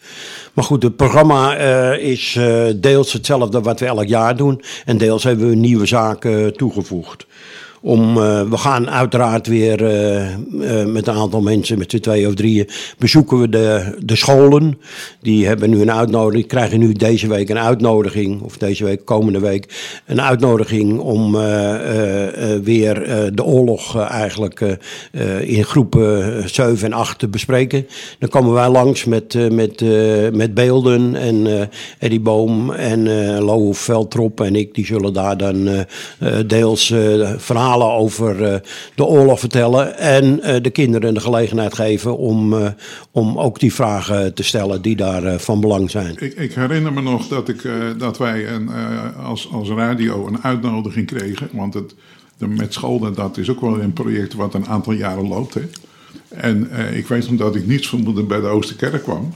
Maar 0.53 0.65
goed, 0.65 0.83
het 0.83 0.97
programma 0.97 1.57
is 1.95 2.39
deels 2.77 3.13
hetzelfde 3.13 3.61
wat 3.61 3.81
we 3.81 3.87
elk 3.87 4.07
jaar 4.07 4.37
doen. 4.37 4.63
En 4.85 4.99
deels 4.99 5.23
hebben 5.23 5.49
we 5.49 5.55
nieuwe 5.55 5.87
zaken 5.87 6.57
toegevoegd. 6.57 7.27
Om, 7.85 8.17
eh, 8.19 8.43
we 8.43 8.57
gaan 8.57 8.91
uiteraard 8.91 9.47
weer 9.47 9.85
eh, 9.85 10.33
eh, 10.33 10.87
met 10.87 11.07
een 11.07 11.15
aantal 11.15 11.41
mensen, 11.41 11.79
met 11.79 11.91
z'n 11.91 11.99
twee 11.99 12.27
of 12.27 12.35
drieën, 12.35 12.69
bezoeken 12.99 13.39
we 13.39 13.49
de, 13.49 13.97
de 14.05 14.17
scholen. 14.17 14.79
Die 15.21 15.47
hebben 15.47 15.71
nu 15.71 15.81
een 15.81 15.93
uitnodiging, 15.93 16.47
krijgen 16.47 16.79
nu 16.79 16.93
deze 16.93 17.29
week 17.29 17.49
een 17.49 17.59
uitnodiging, 17.59 18.41
of 18.41 18.57
deze 18.57 18.85
week, 18.85 19.05
komende 19.05 19.41
week, 19.41 20.01
een 20.07 20.21
uitnodiging 20.21 20.99
om 20.99 21.33
weer 22.63 22.95
de 23.35 23.45
oorlog 23.45 23.99
eigenlijk 23.99 24.79
in 25.41 25.65
groepen 25.65 26.51
7 26.51 26.87
en 26.87 26.93
8 26.93 27.19
te 27.19 27.29
bespreken. 27.29 27.87
Dan 28.19 28.29
komen 28.29 28.53
wij 28.53 28.69
langs 28.69 29.05
met, 29.05 29.53
met, 29.53 29.81
met 30.35 30.55
beelden 30.55 31.15
en 31.15 31.69
Eddie 31.99 32.21
Boom 32.21 32.71
en 32.71 33.09
Lou 33.45 33.75
Veldrop 33.75 34.41
en 34.41 34.57
ik, 34.57 34.75
die 34.75 34.87
zullen 34.87 35.13
daar 35.13 35.37
dan 35.37 35.87
deels 36.47 36.91
eh, 36.91 37.31
verhalen 37.73 37.97
over 37.97 38.45
eh, 38.45 38.61
de 38.95 39.05
oorlog 39.05 39.41
vertellen 39.41 39.99
en 39.99 40.43
eh, 40.43 40.63
de 40.63 40.71
kinderen 40.71 41.15
de 41.15 41.21
gelegenheid 41.21 41.75
geven 41.75 42.19
om, 42.19 42.53
eh, 42.53 42.67
om 43.11 43.39
ook 43.39 43.61
die 43.61 43.75
vragen 43.75 44.35
te 44.35 44.43
stellen 44.43 44.83
die 44.83 44.97
daar 44.97 45.41
van 45.41 45.61
belang 45.61 45.91
zijn. 45.91 46.15
Ik, 46.19 46.35
ik 46.35 46.55
herinner 46.55 46.93
me 46.93 47.03
nog 47.03 47.29
dat, 47.29 47.49
ik, 47.49 47.65
eh, 47.65 47.73
dat 47.99 48.19
wij 48.19 48.49
een, 48.49 48.69
eh, 48.69 49.27
als, 49.27 49.53
als 49.53 49.69
radio 49.69 50.27
een 50.27 50.43
uitnodiging 50.43 51.07
kregen. 51.07 51.49
Want 51.53 51.75
het, 51.75 51.95
de, 52.39 52.47
met 52.47 52.73
scholen, 52.73 53.15
dat 53.15 53.37
is 53.37 53.51
ook 53.51 53.61
wel 53.61 53.81
een 53.81 53.93
project 53.93 54.35
wat 54.35 54.55
een 54.55 54.67
aantal 54.67 54.93
jaren 54.93 55.29
loopt. 55.29 55.55
Hè. 55.55 55.63
En 56.29 56.71
eh, 56.71 56.97
ik 56.97 57.07
weet 57.07 57.29
omdat 57.29 57.55
ik 57.55 57.67
niets 57.67 57.89
vermoedend 57.89 58.29
bij 58.29 58.41
de 58.41 58.47
Oosterkerk 58.47 59.03
kwam. 59.03 59.33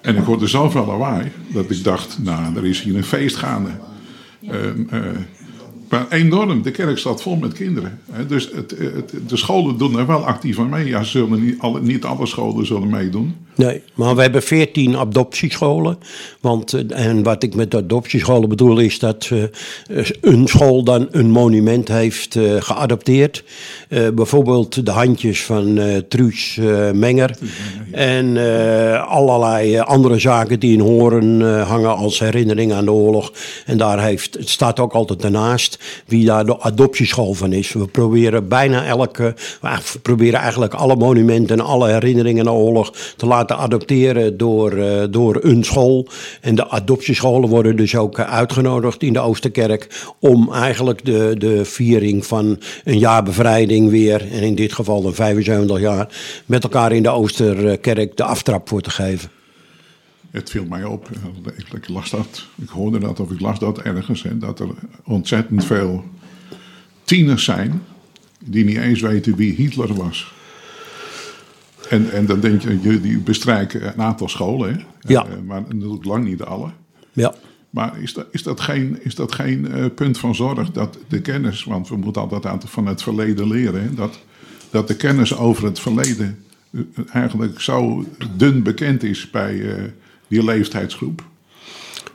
En 0.00 0.16
ik 0.16 0.24
hoorde 0.24 0.46
zoveel 0.46 0.86
lawaai 0.86 1.32
dat 1.52 1.70
ik 1.70 1.84
dacht, 1.84 2.18
nou, 2.22 2.56
er 2.56 2.66
is 2.66 2.82
hier 2.82 2.96
een 2.96 3.04
feest 3.04 3.36
gaande. 3.36 3.70
Ehm, 4.48 4.82
eh, 4.90 5.00
enorm, 6.10 6.62
de 6.62 6.70
kerk 6.70 6.98
staat 6.98 7.22
vol 7.22 7.36
met 7.36 7.52
kinderen. 7.52 8.00
Dus 8.28 8.50
het, 8.54 8.70
het, 8.78 9.12
de 9.28 9.36
scholen 9.36 9.78
doen 9.78 9.98
er 9.98 10.06
wel 10.06 10.26
actief 10.26 10.58
aan 10.58 10.68
mee. 10.68 10.86
Ja, 10.86 11.02
ze 11.02 11.10
zullen 11.10 11.44
niet, 11.44 11.58
alle, 11.58 11.80
niet 11.80 12.04
alle 12.04 12.26
scholen 12.26 12.66
zullen 12.66 12.88
meedoen. 12.88 13.34
Nee, 13.56 13.82
maar 13.94 14.16
we 14.16 14.22
hebben 14.22 14.42
veertien 14.42 14.96
adoptiescholen. 14.96 15.98
Want, 16.40 16.72
eh, 16.72 17.06
en 17.06 17.22
wat 17.22 17.42
ik 17.42 17.54
met 17.54 17.74
adoptiescholen 17.74 18.48
bedoel 18.48 18.78
is 18.78 18.98
dat 18.98 19.30
eh, 19.30 20.04
een 20.20 20.46
school 20.46 20.84
dan 20.84 21.08
een 21.10 21.30
monument 21.30 21.88
heeft 21.88 22.36
eh, 22.36 22.42
geadopteerd. 22.58 23.44
Eh, 23.88 24.08
bijvoorbeeld 24.08 24.86
de 24.86 24.90
handjes 24.90 25.44
van 25.44 25.78
eh 25.78 25.96
Truus 26.08 26.58
eh, 26.60 26.90
Menger. 26.90 27.38
En 27.90 28.36
eh, 28.36 29.08
allerlei 29.08 29.74
eh, 29.74 29.86
andere 29.86 30.18
zaken 30.18 30.60
die 30.60 30.72
in 30.72 30.80
Horen 30.80 31.42
eh, 31.42 31.68
hangen 31.68 31.96
als 31.96 32.18
herinnering 32.18 32.72
aan 32.72 32.84
de 32.84 32.92
oorlog. 32.92 33.32
En 33.66 33.78
daar 33.78 34.02
heeft, 34.02 34.34
het 34.34 34.48
staat 34.48 34.80
ook 34.80 34.92
altijd 34.92 35.22
wie 36.06 36.24
daar 36.24 36.46
de 36.46 36.60
adoptieschool 36.60 37.34
van 37.34 37.52
is. 37.52 37.72
We 37.72 37.86
proberen 37.86 38.48
bijna 38.48 38.84
elke, 38.84 39.34
we 39.60 39.98
proberen 40.02 40.40
eigenlijk 40.40 40.74
alle 40.74 40.96
monumenten 40.96 41.58
en 41.58 41.64
alle 41.64 41.88
herinneringen 41.88 42.48
aan 42.48 42.54
de 42.54 42.60
oorlog 42.60 42.92
te 43.16 43.26
laten 43.26 43.56
adopteren 43.56 44.36
door, 44.36 44.72
eh, 44.72 45.02
door 45.10 45.38
een 45.40 45.64
school. 45.64 46.08
En 46.40 46.54
de 46.54 46.68
adoptiescholen 46.68 47.48
worden 47.48 47.76
dus 47.76 47.96
ook 47.96 48.18
eh, 48.18 48.32
uitgenodigd 48.32 49.02
in 49.02 49.12
de 49.12 49.20
Oosterkerk 49.20 50.12
om 50.18 50.52
eigenlijk 50.52 51.04
de, 51.04 51.34
de 51.38 51.64
viering 51.64 52.26
van 52.26 52.58
een 52.84 52.98
jaar 52.98 53.22
bevrijding 53.22 53.90
weer, 53.90 54.32
en 54.32 54.42
in 54.42 54.54
dit 54.54 54.72
geval 54.72 55.02
dan 55.02 55.14
75 55.14 55.80
jaar, 55.80 56.08
met 56.46 56.62
elkaar 56.62 56.92
in 56.92 57.02
de 57.02 57.08
Oosterkerk 57.08 58.16
de 58.16 58.24
aftrap 58.24 58.68
voor 58.68 58.80
te 58.80 58.90
geven. 58.90 59.33
Het 60.34 60.50
viel 60.50 60.64
mij 60.64 60.84
op, 60.84 61.10
eh, 61.10 61.58
ik, 61.58 61.72
ik 61.72 61.88
las 61.88 62.10
dat, 62.10 62.46
ik 62.54 62.68
hoorde 62.68 62.98
dat 62.98 63.20
of 63.20 63.30
ik 63.30 63.40
las 63.40 63.58
dat 63.58 63.78
ergens, 63.78 64.22
hè, 64.22 64.38
dat 64.38 64.60
er 64.60 64.68
ontzettend 65.04 65.64
veel 65.64 66.04
tieners 67.04 67.44
zijn 67.44 67.82
die 68.44 68.64
niet 68.64 68.76
eens 68.76 69.00
weten 69.00 69.36
wie 69.36 69.54
Hitler 69.54 69.94
was. 69.94 70.32
En, 71.88 72.12
en 72.12 72.26
dan 72.26 72.40
denk 72.40 72.62
je, 72.62 72.80
jullie 72.80 73.18
bestrijken 73.18 73.86
een 73.86 74.02
aantal 74.02 74.28
scholen, 74.28 74.74
hè? 74.74 74.84
Ja. 75.12 75.26
Eh, 75.26 75.32
maar 75.46 75.62
natuurlijk 75.68 76.04
lang 76.04 76.24
niet 76.24 76.42
alle. 76.42 76.70
Ja. 77.12 77.34
Maar 77.70 78.00
is 78.00 78.12
dat, 78.12 78.26
is 78.30 78.42
dat 78.42 78.60
geen, 78.60 78.98
is 79.02 79.14
dat 79.14 79.32
geen 79.34 79.72
eh, 79.72 79.84
punt 79.94 80.18
van 80.18 80.34
zorg 80.34 80.70
dat 80.70 80.98
de 81.08 81.20
kennis, 81.20 81.64
want 81.64 81.88
we 81.88 81.96
moeten 81.96 82.22
altijd 82.22 82.46
aan 82.46 82.60
van 82.64 82.86
het 82.86 83.02
verleden 83.02 83.48
leren, 83.48 83.82
hè, 83.82 83.94
dat, 83.94 84.20
dat 84.70 84.88
de 84.88 84.96
kennis 84.96 85.36
over 85.36 85.64
het 85.64 85.80
verleden 85.80 86.44
eigenlijk 87.12 87.60
zo 87.60 88.04
dun 88.36 88.62
bekend 88.62 89.02
is 89.02 89.30
bij 89.30 89.62
die 90.34 90.44
leeftijdsgroep? 90.44 91.22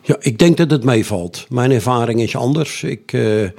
Ja, 0.02 0.16
ik 0.20 0.40
denk 0.40 0.58
dat 0.58 0.72
het 0.72 0.84
meevalt. 0.84 1.46
Mijn 1.50 1.72
ervaring 1.72 2.22
is 2.22 2.36
anders. 2.36 2.84
Ik, 2.84 3.14
eh, 3.14 3.50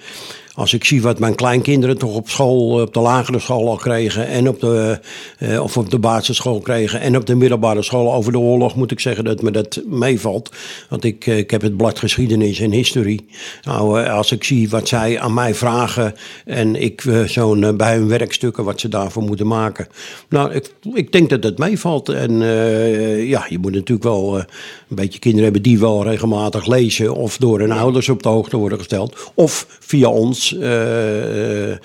als 0.54 0.74
ik 0.74 0.84
zie 0.84 1.02
wat 1.02 1.18
mijn 1.18 1.34
kleinkinderen 1.34 1.98
toch 1.98 2.14
op 2.14 2.28
school, 2.28 2.80
op 2.80 2.94
de 2.94 3.00
lagere 3.00 3.38
school 3.38 3.68
al 3.68 3.76
kregen. 3.76 4.26
En 4.26 4.48
op 4.48 4.60
de, 4.60 5.00
eh, 5.38 5.62
of 5.62 5.76
op 5.76 5.90
de 5.90 5.98
basisschool 5.98 6.60
kregen. 6.60 7.00
En 7.00 7.16
op 7.16 7.26
de 7.26 7.34
middelbare 7.34 7.82
school 7.82 8.14
over 8.14 8.32
de 8.32 8.38
oorlog, 8.38 8.76
moet 8.76 8.90
ik 8.90 9.00
zeggen 9.00 9.24
dat 9.24 9.42
me 9.42 9.50
dat 9.50 9.80
meevalt. 9.86 10.50
Want 10.88 11.04
ik, 11.04 11.26
eh, 11.26 11.38
ik 11.38 11.50
heb 11.50 11.62
het 11.62 11.76
blad 11.76 11.98
geschiedenis 11.98 12.60
en 12.60 12.72
historie. 12.72 13.26
Nou, 13.62 14.02
eh, 14.02 14.14
als 14.14 14.32
ik 14.32 14.44
zie 14.44 14.68
wat 14.68 14.88
zij 14.88 15.20
aan 15.20 15.34
mij 15.34 15.54
vragen. 15.54 16.14
En 16.44 16.76
ik 16.76 17.04
eh, 17.04 17.22
zo'n 17.22 17.64
eh, 17.64 17.72
bij 17.72 17.96
hun 17.96 18.08
werkstukken 18.08 18.64
wat 18.64 18.80
ze 18.80 18.88
daarvoor 18.88 19.22
moeten 19.22 19.46
maken. 19.46 19.86
Nou, 20.28 20.52
ik, 20.52 20.74
ik 20.92 21.12
denk 21.12 21.30
dat 21.30 21.42
het 21.42 21.58
meevalt. 21.58 22.08
En 22.08 22.42
eh, 22.42 23.28
ja, 23.28 23.46
je 23.48 23.58
moet 23.58 23.72
natuurlijk 23.72 24.02
wel 24.02 24.38
eh, 24.38 24.44
een 24.88 24.96
beetje 24.96 25.18
kinderen 25.18 25.44
hebben 25.44 25.62
die 25.62 25.78
wel 25.78 26.04
regelmatig 26.04 26.66
lezen. 26.66 27.14
Of 27.14 27.36
door 27.36 27.58
hun 27.58 27.72
ouders 27.72 28.08
op 28.08 28.22
de 28.22 28.28
hoogte 28.28 28.56
worden 28.56 28.78
gesteld. 28.78 29.30
Of 29.34 29.66
via 29.80 30.08
ons 30.08 30.39
eh, 30.48 31.70
eh, 31.70 31.72
eh, 31.72 31.78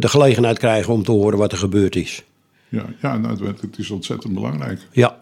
de 0.00 0.08
gelegenheid 0.08 0.58
krijgen 0.58 0.92
om 0.92 1.04
te 1.04 1.10
horen 1.10 1.38
wat 1.38 1.52
er 1.52 1.58
gebeurd 1.58 1.96
is. 1.96 2.22
Ja, 2.68 2.84
ja 3.02 3.16
nou, 3.16 3.46
het, 3.46 3.78
is 3.78 3.90
ontzettend 3.90 4.34
belangrijk. 4.34 4.80
Ja. 4.92 5.16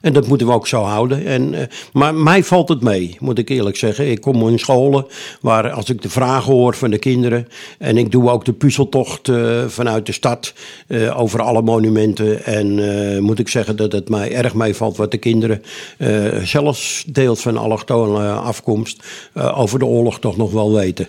En 0.00 0.12
dat 0.12 0.26
moeten 0.26 0.46
we 0.46 0.52
ook 0.52 0.66
zo 0.66 0.82
houden. 0.82 1.26
En, 1.26 1.68
maar 1.92 2.14
mij 2.14 2.44
valt 2.44 2.68
het 2.68 2.80
mee, 2.80 3.16
moet 3.20 3.38
ik 3.38 3.48
eerlijk 3.48 3.76
zeggen. 3.76 4.10
Ik 4.10 4.20
kom 4.20 4.48
in 4.48 4.58
scholen 4.58 5.06
waar 5.40 5.70
als 5.70 5.90
ik 5.90 6.02
de 6.02 6.08
vragen 6.08 6.52
hoor 6.52 6.74
van 6.74 6.90
de 6.90 6.98
kinderen. 6.98 7.48
En 7.78 7.96
ik 7.96 8.10
doe 8.10 8.30
ook 8.30 8.44
de 8.44 8.52
puzzeltocht 8.52 9.30
vanuit 9.66 10.06
de 10.06 10.12
stad 10.12 10.54
over 11.14 11.42
alle 11.42 11.62
monumenten. 11.62 12.44
En 12.44 13.22
moet 13.22 13.38
ik 13.38 13.48
zeggen 13.48 13.76
dat 13.76 13.92
het 13.92 14.08
mij 14.08 14.32
erg 14.32 14.54
meevalt 14.54 14.96
wat 14.96 15.10
de 15.10 15.18
kinderen, 15.18 15.62
zelfs 16.42 17.04
deels 17.06 17.40
van 17.40 17.56
allochtone 17.56 18.30
afkomst, 18.32 19.04
over 19.34 19.78
de 19.78 19.86
oorlog 19.86 20.20
toch 20.20 20.36
nog 20.36 20.52
wel 20.52 20.72
weten. 20.72 21.08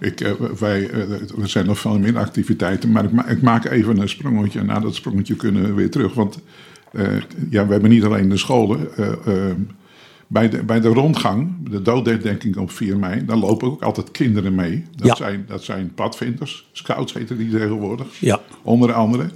Ik, 0.00 0.20
eh, 0.20 0.32
wij, 0.58 0.90
eh, 0.90 1.10
er 1.10 1.48
zijn 1.48 1.66
nog 1.66 1.78
veel 1.78 1.98
meer 1.98 2.18
activiteiten, 2.18 2.90
maar 2.92 3.04
ik, 3.04 3.12
ma- 3.12 3.26
ik 3.28 3.42
maak 3.42 3.64
even 3.64 3.98
een 4.00 4.08
sprongetje. 4.08 4.58
En 4.58 4.66
na 4.66 4.80
dat 4.80 4.94
sprongetje 4.94 5.36
kunnen 5.36 5.62
we 5.62 5.72
weer 5.72 5.90
terug. 5.90 6.14
Want 6.14 6.38
eh, 6.92 7.06
ja, 7.50 7.66
we 7.66 7.72
hebben 7.72 7.90
niet 7.90 8.04
alleen 8.04 8.28
de 8.28 8.36
scholen. 8.36 8.96
eh, 8.96 9.12
eh, 9.48 9.54
bij, 10.26 10.48
de, 10.48 10.62
bij 10.62 10.80
de 10.80 10.88
rondgang, 10.88 11.68
de 11.70 11.82
doodherdenking 11.82 12.56
op 12.56 12.70
4 12.70 12.98
mei, 12.98 13.24
daar 13.24 13.36
lopen 13.36 13.68
ook 13.70 13.82
altijd 13.82 14.10
kinderen 14.10 14.54
mee. 14.54 14.84
Dat, 14.96 15.06
Ja. 15.06 15.14
zijn, 15.14 15.44
dat 15.48 15.64
zijn 15.64 15.92
padvinders, 15.94 16.68
scouts 16.72 17.12
heten 17.12 17.36
die 17.38 17.50
tegenwoordig. 17.50 18.06
Ja. 18.20 18.40
Onder 18.62 18.92
andere. 18.92 19.30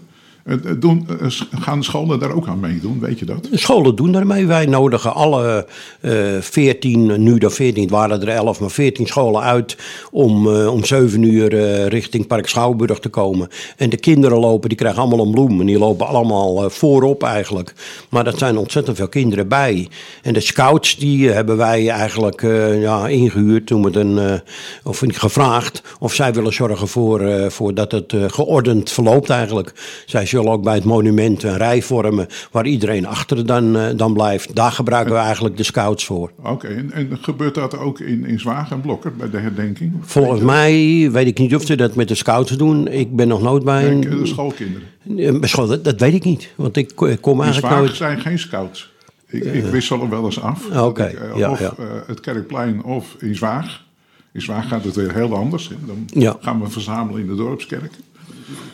Eh, 0.49 0.55
eh, 0.55 0.81
doen, 0.81 1.07
eh, 1.21 1.26
gaan 1.61 1.85
scholen 1.85 2.19
daar 2.19 2.33
ook 2.33 2.49
aan 2.49 2.61
meedoen, 2.61 3.00
weet 3.00 3.19
je 3.19 3.25
dat? 3.25 3.49
Scholen 3.52 3.97
doen 3.97 4.12
daarmee. 4.12 4.47
Wij 4.47 4.67
nodigen 4.67 5.14
alle 5.14 5.67
eh 6.00 6.12
14, 6.40 7.23
nu 7.23 7.38
dan 7.38 7.50
14, 7.50 7.83
het 7.83 7.90
waren 7.90 8.23
er 8.23 8.28
11, 8.28 8.61
maar 8.61 8.71
14 8.71 9.07
scholen 9.07 9.43
uit 9.43 9.76
om 10.11 10.49
om 10.49 10.85
7 10.85 11.23
uur 11.23 11.49
richting 11.88 12.26
Park 12.26 12.49
Schouwburg 12.49 12.99
te 12.99 13.09
komen. 13.09 13.49
En 13.76 13.90
de 13.90 13.97
kinderen 13.97 14.38
lopen, 14.38 14.69
die 14.69 14.78
krijgen 14.78 15.00
allemaal 15.00 15.26
een 15.26 15.31
bloem 15.31 15.61
en 15.61 15.67
die 15.67 15.78
lopen 15.78 16.07
allemaal 16.07 16.71
voorop 16.71 17.23
eigenlijk. 17.23 17.75
Maar 18.09 18.25
dat 18.25 18.38
zijn 18.38 18.57
ontzettend 18.57 18.97
veel 18.97 19.09
kinderen 19.09 19.49
bij. 19.49 19.88
En 20.23 20.33
de 20.33 20.40
scouts, 20.40 20.97
die 20.97 21.31
hebben 21.31 21.57
wij 21.57 21.88
eigenlijk 21.88 22.43
ja, 22.81 23.09
ingehuurd, 23.09 23.67
toen 23.67 23.83
we 23.83 23.99
een, 23.99 24.40
of 24.85 25.02
gevraagd 25.07 25.83
of 25.99 26.14
zij 26.14 26.33
willen 26.33 26.52
zorgen 26.52 26.88
voor, 26.88 27.50
voor 27.50 27.75
dat 27.75 27.93
het 27.93 28.14
geordend 28.26 28.90
verloopt 28.90 29.31
eigenlijk. 29.31 29.73
Zij 30.07 30.26
ook 30.47 30.62
bij 30.62 30.75
het 30.75 30.85
monument 30.85 31.42
een 31.42 31.57
rij 31.57 31.83
vormen 31.83 32.26
waar 32.50 32.66
iedereen 32.66 33.07
achter 33.07 33.47
dan, 33.47 33.76
eh, 33.76 33.87
dan 33.97 34.12
blijft. 34.12 34.54
Daar 34.54 34.73
gebruiken 34.73 35.12
we 35.14 35.18
eigenlijk 35.21 35.57
de 35.57 35.62
scouts 35.62 36.04
voor. 36.04 36.30
Oké, 36.42 36.66
en, 36.66 36.92
en 36.92 37.18
gebeurt 37.21 37.54
dat 37.54 37.78
ook 37.78 38.00
in, 38.00 38.25
in 38.26 38.40
Zwaag 38.40 38.71
en 38.71 38.80
Blokker 38.80 39.12
bij 39.16 39.30
de 39.30 39.38
herdenking? 39.38 39.92
Volgens 40.00 40.40
mij 40.40 41.09
weet 41.12 41.26
ik 41.26 41.38
niet 41.38 41.54
of 41.54 41.64
ze 41.66 41.76
dat 41.76 41.95
met 41.95 42.09
de 42.09 42.14
scouts 42.14 42.50
doen. 42.57 42.88
Ik 42.88 43.16
ben 43.16 43.28
nog 43.28 43.42
nooit 43.42 43.64
bij 43.64 43.90
een... 43.90 44.00
de 44.00 44.26
schoolkinderen. 44.26 44.88
Eh, 45.18 45.35
school, 45.40 45.66
dat, 45.66 45.85
dat 45.85 46.00
weet 46.00 46.14
ik 46.14 46.25
niet, 46.25 46.52
want 46.57 46.76
ik 46.76 46.90
ko- 46.95 47.07
ik 47.07 47.21
kom 47.21 47.37
In 47.38 47.42
eigenlijk 47.45 47.75
nooit... 47.76 47.95
zijn 47.97 48.21
geen 48.21 48.38
scouts. 48.38 48.92
Ik, 49.26 49.45
ik 49.45 49.64
wissel 49.64 50.00
er 50.02 50.09
wel 50.09 50.25
eens 50.25 50.40
af. 50.40 50.71
Ah, 50.73 50.85
oké, 50.85 51.02
eh, 51.02 51.37
ja, 51.37 51.50
of 51.50 51.61
ja. 51.61 51.75
eh, 51.78 51.85
het 52.07 52.21
Kerkplein 52.21 52.85
of 52.85 53.16
in 53.18 53.35
Zwaag. 53.35 53.87
In 54.33 54.42
Zwaag 54.42 54.68
gaat 54.68 54.85
het 54.85 54.95
weer 54.95 55.14
heel 55.14 55.35
anders. 55.35 55.71
Dan 55.87 56.04
Ja. 56.07 56.37
gaan 56.40 56.61
we 56.61 56.68
verzamelen 56.71 57.21
in 57.21 57.26
de 57.26 57.35
dorpskerk. 57.35 57.92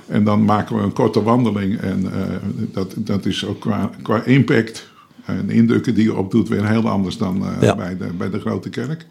En 0.06 0.24
dan 0.24 0.44
maken 0.44 0.76
we 0.76 0.82
een 0.82 0.92
korte 0.92 1.22
wandeling. 1.22 1.80
En 1.80 2.12
eh, 2.12 2.36
dat, 2.72 2.94
dat 2.96 3.26
is 3.26 3.46
ook 3.46 3.60
qua, 3.60 3.90
qua 4.02 4.24
impact 4.24 4.92
en 5.24 5.50
indrukken 5.50 5.94
die 5.94 6.04
je 6.04 6.14
opdoet 6.14 6.48
weer 6.48 6.68
heel 6.68 6.88
anders 6.88 7.16
dan 7.18 7.46
eh, 7.46 7.62
Ja. 7.62 7.76
bij, 7.76 7.96
de, 7.96 8.06
bij 8.18 8.30
de 8.30 8.40
grote 8.40 8.68
kerk. 8.70 9.06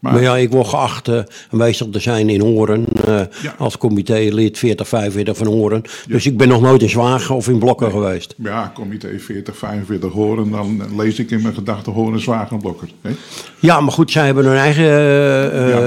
Maar, 0.00 0.12
Maar 0.12 0.22
ja, 0.22 0.36
ik 0.36 0.50
word 0.50 0.66
geacht 0.68 1.08
eh, 1.08 1.18
aanwezig 1.50 1.86
te 1.92 1.98
zijn 2.00 2.28
in 2.28 2.40
Horen. 2.40 2.84
eh, 3.06 3.20
Ja. 3.42 3.54
Als 3.58 3.78
comité-lid 3.78 4.58
40, 4.58 4.88
45 4.88 5.36
van 5.36 5.46
Horen. 5.46 5.82
Dus 6.08 6.26
ik 6.26 6.36
ben 6.36 6.48
nog 6.48 6.60
nooit 6.60 6.82
in 6.82 6.88
Zwagen 6.88 7.34
of 7.34 7.48
in 7.48 7.58
Blokken 7.58 7.90
geweest. 7.90 8.34
ja, 8.36 8.72
comité 8.74 9.18
40, 9.18 9.56
45 9.56 10.12
horen. 10.12 10.50
Dan 10.50 10.82
lees 10.96 11.18
ik 11.18 11.30
in 11.30 11.42
mijn 11.42 11.54
gedachten 11.54 11.92
horen 11.92 12.20
Zwaag 12.20 12.50
en 12.50 12.58
Blokker. 12.58 12.88
Hè. 13.02 13.10
Ja, 13.58 13.80
maar 13.80 13.92
goed, 13.92 14.10
zij 14.10 14.26
hebben 14.26 14.44
hun 14.44 14.56
eigen 14.56 14.84
eh, 14.84 15.68
Ja, 15.68 15.80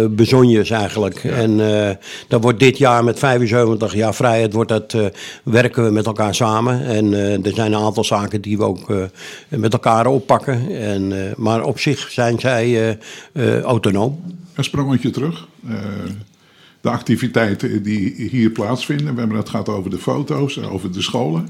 eh, 0.00 0.06
bezonjes 0.10 0.70
eigenlijk. 0.70 1.24
En 1.24 1.60
eh 1.88 1.90
dat 2.28 2.42
wordt 2.42 2.60
dit 2.60 2.78
jaar 2.78 3.04
met 3.04 3.18
75 3.18 3.94
jaar 3.94 4.14
vrijheid, 4.14 4.52
wordt 4.52 4.68
dat, 4.68 4.92
eh, 4.94 5.00
werken 5.44 5.84
we 5.84 5.90
met 5.90 6.06
elkaar 6.06 6.34
samen. 6.34 6.84
En 6.84 7.14
eh, 7.14 7.46
er 7.46 7.54
zijn 7.54 7.72
een 7.72 7.80
aantal 7.80 8.04
zaken 8.04 8.40
die 8.40 8.56
we 8.58 8.64
ook 8.64 8.90
eh, 8.90 8.96
met 9.48 9.72
elkaar 9.72 10.06
oppakken. 10.06 10.76
En, 10.80 11.12
eh, 11.12 11.36
maar 11.36 11.62
op 11.64 11.78
zich 11.80 12.10
zijn 12.10 12.38
zij 12.40 12.64
eh, 12.64 12.88
eh, 13.32 13.47
autonoom. 13.60 14.20
Een 14.54 14.64
sprongetje 14.64 15.10
terug. 15.10 15.48
Eh, 15.68 15.74
de 16.80 16.90
activiteiten 16.90 17.82
die 17.82 18.28
hier 18.30 18.50
plaatsvinden. 18.50 19.14
We 19.14 19.18
hebben 19.20 19.36
het 19.38 19.48
gehad 19.48 19.68
over 19.68 19.90
de 19.90 19.98
foto's, 19.98 20.58
over 20.58 20.92
de 20.92 21.02
scholen. 21.02 21.48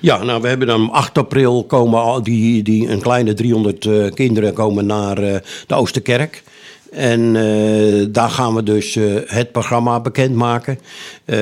Ja, 0.00 0.22
nou, 0.24 0.42
we 0.42 0.48
hebben 0.48 0.66
dan 0.66 0.80
om 0.80 0.90
8 0.90 1.18
april 1.18 1.64
komen 1.64 2.00
al 2.00 2.22
die, 2.22 2.62
die 2.62 2.88
een 2.88 3.00
kleine 3.00 3.34
300 3.34 3.86
eh, 3.86 4.10
kinderen 4.14 4.52
komen 4.52 4.86
naar 4.86 5.18
eh, 5.18 5.36
de 5.66 5.74
Oosterkerk. 5.74 6.42
En 6.90 7.36
eh, 7.36 8.06
daar 8.10 8.30
gaan 8.30 8.54
we 8.54 8.62
dus 8.62 8.96
eh, 8.96 9.04
het 9.26 9.52
programma 9.52 10.00
bekendmaken. 10.00 10.78
Eh 11.24 11.36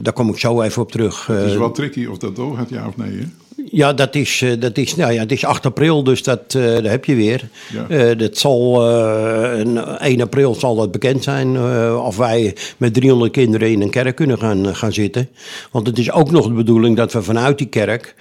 daar 0.00 0.12
kom 0.12 0.28
ik 0.28 0.38
zo 0.38 0.62
even 0.62 0.82
op 0.82 0.92
terug. 0.92 1.26
Het 1.26 1.44
is 1.46 1.52
Eh, 1.52 1.58
wel 1.58 1.70
tricky 1.72 2.06
of 2.06 2.18
dat 2.18 2.36
doorgaat, 2.36 2.68
ja 2.70 2.86
of 2.86 2.96
nee. 2.96 3.10
Hè? 3.18 3.24
Ja, 3.70 3.92
dat 3.92 4.14
is, 4.14 4.42
eh, 4.42 4.52
dat 4.58 4.76
is, 4.76 4.96
nou 4.96 5.12
ja, 5.12 5.20
het 5.20 5.32
is 5.32 5.44
8 5.44 5.66
april, 5.66 6.04
dus 6.04 6.22
dat, 6.22 6.54
eh 6.54 6.62
daar 6.62 6.90
heb 6.90 7.04
je 7.04 7.14
weer. 7.14 7.48
Ja. 7.72 7.88
Eh, 7.88 8.18
dat 8.18 8.38
zal, 8.38 8.88
eh, 8.88 9.58
een 9.58 9.78
1 9.98 10.20
april 10.20 10.54
zal 10.54 10.74
dat 10.74 10.90
bekend 10.90 11.22
zijn 11.24 11.60
of 11.96 12.16
wij 12.16 12.56
met 12.76 12.94
300 12.94 13.32
kinderen 13.32 13.70
in 13.70 13.82
een 13.82 13.90
kerk 13.90 14.16
kunnen 14.16 14.38
gaan, 14.38 14.76
gaan 14.76 14.92
zitten. 14.92 15.28
Want 15.70 15.86
het 15.86 15.98
is 15.98 16.12
ook 16.12 16.30
nog 16.30 16.46
de 16.46 16.52
bedoeling 16.52 16.96
dat 16.96 17.12
we 17.12 17.22
vanuit 17.22 17.58
die 17.58 17.66
kerk 17.66 18.14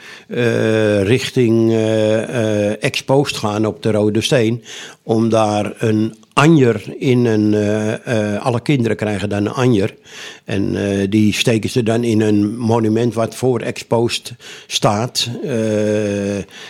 richting 1.03 1.75
Expost 2.79 3.37
gaan 3.37 3.65
op 3.65 3.83
de 3.83 3.91
Rode 3.91 4.21
Steen. 4.21 4.63
Om 5.03 5.29
daar 5.29 5.73
een 5.77 6.13
anjer 6.37 6.95
in 6.97 7.25
een. 7.25 7.53
eh, 7.53 8.33
eh, 8.35 8.41
alle 8.45 8.61
kinderen 8.61 8.97
krijgen 8.97 9.29
dan 9.29 9.45
een 9.45 9.53
anjer. 9.53 9.95
En 10.43 10.75
eh, 10.75 11.07
die 11.09 11.33
steken 11.33 11.69
ze 11.69 11.83
dan 11.83 12.03
in 12.03 12.21
een 12.21 12.57
monument 12.57 13.13
wat 13.13 13.35
voor 13.35 13.59
Expost 13.59 14.33
staat. 14.67 15.29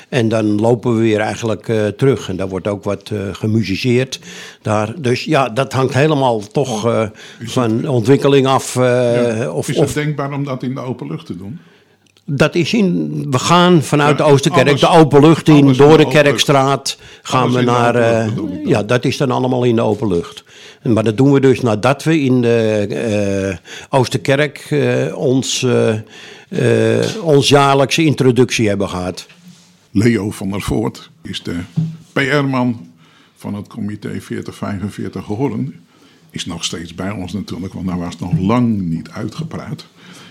En 0.10 0.30
dan 0.30 0.60
lopen 0.60 0.96
we 0.96 1.02
weer 1.02 1.20
eigenlijk 1.20 1.72
terug. 1.98 2.30
En 2.30 2.36
daar 2.36 2.50
wordt 2.50 2.68
ook 2.68 2.84
wat 2.84 3.12
gemusiceerd. 3.32 4.20
Daar. 4.62 5.02
Dus 5.02 5.24
ja, 5.24 5.50
dat 5.50 5.74
hangt 5.74 5.94
helemaal 5.94 6.40
toch 6.40 7.10
van 7.44 7.88
ontwikkeling 7.88 8.48
af. 8.48 8.74
Ja. 8.74 9.52
of, 9.52 9.70
is 9.70 9.76
het 9.76 9.86
of 9.86 9.94
denkbaar 9.94 10.34
om 10.34 10.44
dat 10.44 10.64
in 10.64 10.74
de 10.74 10.82
open 10.82 11.08
lucht 11.08 11.26
te 11.26 11.38
doen? 11.38 11.60
Dat 12.30 12.56
is 12.56 12.74
in. 12.74 13.26
We 13.32 13.40
gaan 13.40 13.84
vanuit 13.84 14.18
de 14.18 14.24
Oosterkerk 14.24 14.68
alles- 14.68 14.80
de 14.80 14.90
open 14.90 15.22
lucht 15.22 15.48
in, 15.48 15.74
door 15.74 15.98
de 15.98 16.08
Kerkstraat. 16.08 16.98
Gaan 17.22 17.52
we 17.52 17.62
naar. 17.62 17.96
eh, 17.96 18.28
ja, 18.66 18.84
dat 18.84 19.06
is 19.06 19.18
dan 19.18 19.32
allemaal 19.32 19.64
in 19.64 19.76
de 19.76 19.82
open 19.82 20.08
lucht. 20.08 20.44
Maar 20.84 21.04
dat 21.04 21.18
doen 21.18 21.32
we 21.32 21.40
dus 21.40 21.62
nadat 21.62 22.04
we 22.04 22.20
in 22.22 22.42
de 22.42 22.88
eh, 23.60 23.98
Oosterkerk 24.00 24.58
eh, 24.70 25.18
ons, 25.18 25.66
ons 27.22 27.48
jaarlijkse 27.50 28.04
introductie 28.04 28.68
hebben 28.68 28.90
gehad. 28.90 29.28
Leo 29.92 30.32
van 30.32 30.50
der 30.52 30.62
Voort 30.62 31.10
is 31.24 31.44
de 31.44 31.56
PR-man 32.14 32.88
van 33.36 33.54
het 33.54 33.68
comité 33.68 34.22
4045 34.22 35.26
Horen. 35.26 35.76
Is 36.30 36.46
nog 36.46 36.64
steeds 36.64 36.96
bij 36.96 37.12
ons 37.12 37.34
natuurlijk, 37.34 37.74
want 37.74 37.86
nou 37.86 38.00
was 38.00 38.20
nog 38.20 38.40
lang 38.40 38.82
niet 38.82 39.10
uitgepraat. 39.10 39.86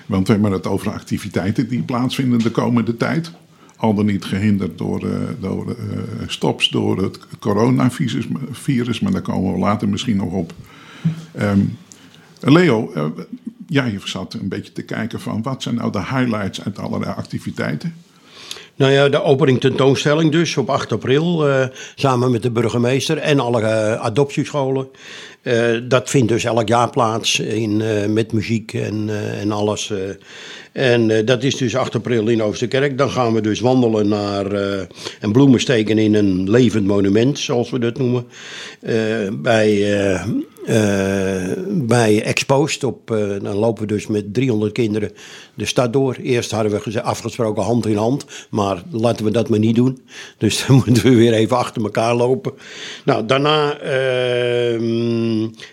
Want 0.07 0.27
we 0.27 0.33
hebben 0.33 0.53
het 0.53 0.67
over 0.67 0.93
activiteiten 0.93 1.69
die 1.69 1.83
plaatsvinden 1.83 2.39
de 2.39 2.51
komende 2.51 2.97
tijd. 2.97 3.33
Al 3.77 3.95
dan 3.95 4.07
niet 4.07 4.25
gehinderd 4.25 4.79
door, 4.79 5.09
eh, 5.09 5.19
door 5.41 5.71
eh, 5.71 5.99
stops 6.27 6.69
door 6.69 7.03
het 7.03 7.19
coronavirus, 7.39 8.27
virus, 8.51 9.01
maar 9.01 9.13
daar 9.13 9.23
komen 9.23 9.53
we 9.53 9.59
later 9.59 9.89
misschien 9.89 10.17
nog 10.17 10.33
op. 10.33 10.53
Ehm, 11.33 11.61
Leo, 12.41 12.93
eh, 12.93 13.05
ja, 13.67 13.85
je 13.85 14.01
zat 14.05 14.35
een 14.35 14.49
beetje 14.49 14.73
te 14.73 14.83
kijken 14.83 15.21
van 15.21 15.43
wat 15.43 15.63
zijn 15.63 15.75
nou 15.75 15.93
de 15.93 15.99
highlights 15.99 16.65
uit 16.65 16.79
allerlei 16.79 17.13
activiteiten. 17.13 17.95
Nou 18.77 18.93
ja, 18.93 19.09
de 19.09 19.23
opening 19.23 19.61
tentoonstelling 19.61 20.33
dus 20.33 20.57
op 20.57 20.71
8 20.71 20.93
april. 20.93 21.49
eh, 21.49 21.67
samen 21.95 22.31
met 22.31 22.43
de 22.43 22.51
burgemeester 22.51 23.19
en 23.19 23.41
alle 23.41 23.61
eh, 23.61 23.93
adoptiescholen. 23.93 24.89
Eh, 25.43 25.55
dat 25.83 26.11
vindt 26.11 26.29
dus 26.29 26.45
elk 26.45 26.69
jaar 26.69 26.91
plaats 26.91 27.39
in, 27.39 27.83
met 28.13 28.33
muziek 28.33 28.73
en, 28.73 29.11
en 29.41 29.53
alles. 29.53 29.93
en 30.73 31.25
dat 31.25 31.43
is 31.43 31.57
dus 31.57 31.77
8 31.77 31.95
april 31.95 32.29
in 32.29 32.43
Oosterkerk. 32.43 32.99
Dan 32.99 33.11
gaan 33.11 33.35
we 33.35 33.41
dus 33.41 33.61
wandelen 33.61 34.09
naar 34.09 34.53
en 35.21 35.33
bloemen 35.33 35.61
steken 35.61 35.99
in 35.99 36.15
een 36.15 36.51
levend 36.51 36.87
monument, 36.87 37.39
zoals 37.39 37.71
we 37.71 37.79
dat 37.79 37.99
noemen. 37.99 38.27
Bij, 39.43 39.85
bij 41.87 42.23
Expost. 42.23 42.85
Op, 42.85 43.11
eh, 43.11 43.19
dan 43.43 43.55
lopen 43.55 43.83
we 43.83 43.89
dus 43.89 44.07
met 44.07 44.35
300 44.35 44.73
kinderen 44.73 45.13
de 45.55 45.65
stad 45.65 45.93
door. 45.93 46.17
Eerst 46.23 46.51
hadden 46.51 46.83
we 46.85 47.03
afgesproken 47.03 47.63
hand 47.63 47.87
in 47.87 47.97
hand. 47.97 48.25
Maar 48.51 48.83
laten 48.91 49.25
we 49.25 49.31
dat 49.31 49.49
maar 49.49 49.59
niet 49.59 49.77
doen. 49.77 50.03
Dus 50.39 50.59
dan 50.67 50.77
moeten 50.77 51.03
we 51.03 51.15
weer 51.15 51.33
even 51.33 51.57
achter 51.57 51.83
elkaar 51.83 52.15
lopen. 52.15 52.53
Nou, 53.05 53.27
daarna 53.27 53.77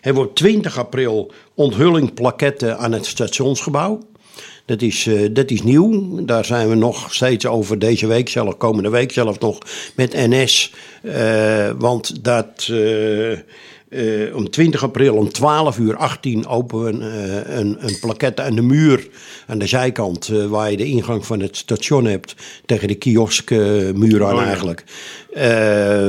hebben 0.02 0.24
we 0.24 0.28
op 0.28 0.36
20 0.36 0.78
april 0.78 1.32
onthulling 1.54 2.14
plaketten 2.14 2.78
aan 2.78 2.92
het 2.92 3.06
stationsgebouw. 3.06 4.00
Dat 4.66 4.82
is, 4.82 5.08
eh, 5.08 5.30
dat 5.32 5.52
is 5.52 5.64
nieuw. 5.64 6.26
Daar 6.26 6.46
zijn 6.46 6.70
we 6.70 6.76
nog 6.76 7.14
steeds 7.14 7.46
over 7.46 7.80
deze 7.80 8.08
week 8.08 8.30
zelf, 8.30 8.58
komende 8.58 8.90
week 8.90 9.12
zelf 9.12 9.40
nog 9.40 9.58
met 9.96 10.14
NS. 10.14 10.74
Eh, 11.02 11.72
want 11.78 12.24
dat 12.24 12.68
eh, 12.72 13.38
eh, 13.94 14.36
om 14.36 14.50
20 14.50 14.84
april 14.84 15.16
om 15.16 15.32
12 15.32 15.78
uur 15.78 15.96
18 15.96 16.48
openen 16.48 17.00
we 17.00 17.40
eh, 17.40 17.58
een, 17.58 17.78
een 17.80 18.00
plaquette 18.00 18.42
aan 18.42 18.56
de 18.56 18.62
muur 18.62 19.08
aan 19.48 19.58
de 19.58 19.68
zijkant. 19.68 20.28
eh, 20.28 20.46
waar 20.46 20.72
je 20.72 20.78
de 20.78 20.86
ingang 20.86 21.26
van 21.26 21.40
het 21.40 21.58
station 21.58 22.06
hebt. 22.06 22.36
Tegen 22.66 22.88
de 22.88 22.96
kioskmuur 22.96 24.26
aan 24.26 24.34
Oh 24.34 24.40
ja. 24.40 24.46
eigenlijk. 24.46 24.84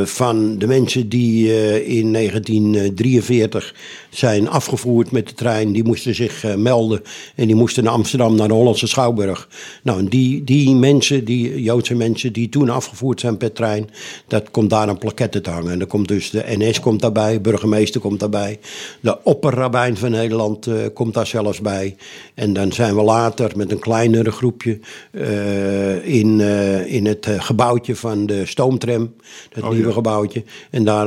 Van 0.04 0.58
de 0.58 0.66
mensen 0.66 1.08
die 1.08 1.46
in 1.84 2.12
1943 2.12 3.74
zijn 4.10 4.48
afgevoerd 4.48 5.10
met 5.10 5.28
de 5.28 5.34
trein. 5.34 5.72
Die 5.72 5.84
moesten 5.84 6.14
zich 6.14 6.56
melden. 6.56 7.02
En 7.34 7.46
die 7.46 7.56
moesten 7.56 7.84
naar 7.84 7.92
Amsterdam, 7.92 8.36
naar 8.36 8.48
de 8.48 8.54
Hollandse 8.54 8.86
Schouwburg. 8.86 9.48
Nou, 9.82 9.98
en 9.98 10.06
die, 10.06 10.44
die 10.44 10.74
mensen, 10.74 11.24
die 11.24 11.62
Joodse 11.62 11.94
mensen 11.94 12.32
die 12.32 12.48
toen 12.48 12.68
afgevoerd 12.68 13.20
zijn 13.20 13.36
per 13.36 13.52
trein. 13.52 13.90
Dat 14.26 14.50
komt 14.50 14.70
daar 14.70 14.88
een 14.88 14.98
plaquette 14.98 15.40
te 15.40 15.50
hangen. 15.50 15.72
En 15.72 15.78
dan 15.78 15.88
komt 15.88 16.08
dus 16.08 16.30
de 16.30 16.44
NS 16.46 16.80
komt 16.80 17.00
daarbij, 17.00 17.40
burgemeester 17.40 17.73
komt 18.00 18.20
daarbij. 18.20 18.58
De 19.00 19.22
opperrabijn 19.22 19.96
van 19.96 20.10
Nederland 20.10 20.66
eh, 20.66 20.74
komt 20.94 21.14
daar 21.14 21.26
zelfs 21.26 21.60
bij. 21.60 21.96
En 22.34 22.52
dan 22.52 22.72
zijn 22.72 22.94
we 22.94 23.02
later 23.02 23.52
met 23.56 23.72
een 23.72 23.78
kleinere 23.78 24.30
groepje 24.30 24.78
eh, 25.10 26.06
in, 26.06 26.40
eh, 26.40 26.92
in 26.94 27.06
het 27.06 27.28
gebouwtje 27.30 27.96
van 27.96 28.26
de 28.26 28.46
stoomtram. 28.46 29.14
Dat 29.52 29.64
Oh, 29.64 29.70
nieuwe 29.70 29.88
ja. 29.88 29.94
gebouwtje. 29.94 30.44
En 30.70 30.84
daar, 30.84 31.06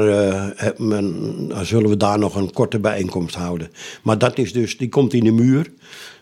men- 0.78 1.52
zullen 1.62 1.90
we 1.90 1.98
daar 1.98 2.20
nog 2.20 2.36
een 2.36 2.54
korte 2.54 2.80
bijeenkomst 2.80 3.36
houden. 3.36 3.72
Maar 4.04 4.18
dat 4.18 4.38
is 4.38 4.54
dus, 4.54 4.78
die 4.78 4.90
komt 4.90 5.14
in 5.14 5.24
de 5.24 5.32
muur. 5.32 5.72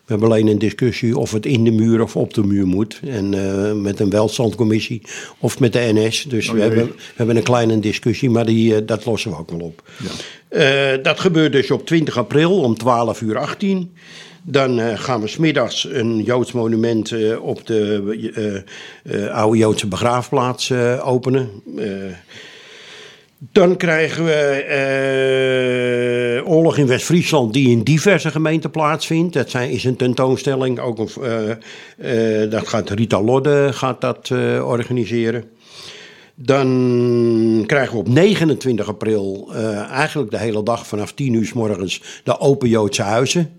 We 0.06 0.12
hebben 0.12 0.30
alleen 0.30 0.48
een 0.48 0.60
discussie 0.60 1.18
of 1.18 1.32
het 1.32 1.46
in 1.46 1.64
de 1.64 1.72
muur 1.72 2.02
of 2.02 2.16
op 2.16 2.34
de 2.34 2.44
muur 2.44 2.68
moet. 2.68 3.00
En 3.08 3.34
eh, 3.34 3.74
met 3.74 4.00
een 4.00 4.10
welstandcommissie 4.10 5.02
of 5.40 5.60
met 5.60 5.74
de 5.74 5.90
NS. 5.94 6.24
Dus 6.24 6.50
Oh, 6.50 6.56
we, 6.56 6.62
hebben, 6.62 6.86
we 6.86 6.94
hebben 7.16 7.36
een 7.36 7.44
kleine 7.44 7.80
discussie, 7.80 8.30
maar 8.30 8.46
die, 8.46 8.76
eh, 8.76 8.82
dat 8.86 9.06
lossen 9.06 9.32
we 9.32 9.38
ook 9.38 9.52
wel 9.52 9.60
op. 9.60 9.84
Eh, 10.48 11.04
dat 11.04 11.20
gebeurt 11.20 11.52
dus 11.52 11.72
op 11.72 11.86
20 11.86 12.18
april 12.18 12.62
om 12.62 12.78
12 12.78 13.22
uur 13.22 13.38
18. 13.38 13.94
Dan 14.42 14.98
gaan 14.98 15.22
we 15.22 15.28
smiddags 15.28 15.88
een 15.90 16.24
Joods 16.24 16.52
monument 16.52 17.14
op 17.40 17.66
de 17.68 18.64
oude 19.32 19.58
Joodse 19.58 19.88
begraafplaats 19.88 20.72
openen. 21.02 21.50
Dan 23.52 23.78
krijgen 23.78 24.26
we 24.26 24.32
eh, 26.42 26.52
oorlog 26.52 26.78
in 26.78 26.88
West-Friesland 26.88 27.54
die 27.54 27.70
in 27.70 27.84
diverse 27.84 28.32
gemeenten 28.32 28.72
plaatsvindt. 28.72 29.34
Dat 29.34 29.50
zijn, 29.50 29.70
is 29.70 29.84
een 29.84 29.96
tentoonstelling. 29.96 30.80
Ook 30.80 31.00
een, 31.00 31.10
eh, 31.22 32.44
eh, 32.44 32.52
dat 32.52 32.68
gaat 32.68 32.90
Rita 32.90 33.22
Lodde 33.22 33.70
gaat 33.74 34.02
dat, 34.02 34.32
organiseren. 34.62 35.44
Dan 36.38 37.64
krijgen 37.66 37.94
we 37.94 38.00
op 38.00 38.08
29 38.08 38.88
april, 38.88 39.50
eh, 39.54 39.78
eigenlijk 39.78 40.32
de 40.32 40.38
hele 40.38 40.64
dag 40.64 40.88
vanaf 40.88 41.12
10 41.12 41.34
uur 41.34 41.46
s 41.46 41.54
morgens, 41.54 42.02
de 42.24 42.40
Open 42.40 42.70
Joodse 42.70 43.02
Huizen. 43.02 43.54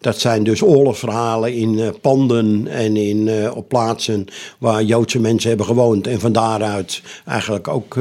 Dat 0.00 0.18
zijn 0.18 0.44
dus 0.44 0.62
oorlogsverhalen 0.62 1.54
in 1.54 1.78
eh, 1.78 1.88
panden 2.00 2.66
en 2.66 2.96
in, 2.96 3.28
eh, 3.28 3.56
op 3.56 3.68
plaatsen 3.68 4.26
waar 4.58 4.82
Joodse 4.82 5.20
mensen 5.20 5.48
hebben 5.48 5.66
gewoond. 5.66 6.06
En 6.06 6.20
van 6.20 6.32
daaruit 6.32 7.02
eigenlijk 7.26 7.68
ook 7.68 7.94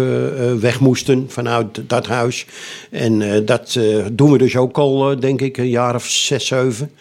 weg 0.59 0.79
moesten 0.79 1.25
vanuit 1.27 1.89
dat 1.89 2.07
huis. 2.07 2.45
En 2.91 3.45
dat 3.45 3.79
doen 4.11 4.31
we 4.31 4.37
dus 4.37 4.55
ook 4.55 4.77
al, 4.77 5.19
denk 5.19 5.41
ik, 5.41 5.57
een 5.57 5.69
jaar 5.69 5.95
of 5.95 6.05
zes, 6.05 6.47
zeven. 6.47 6.91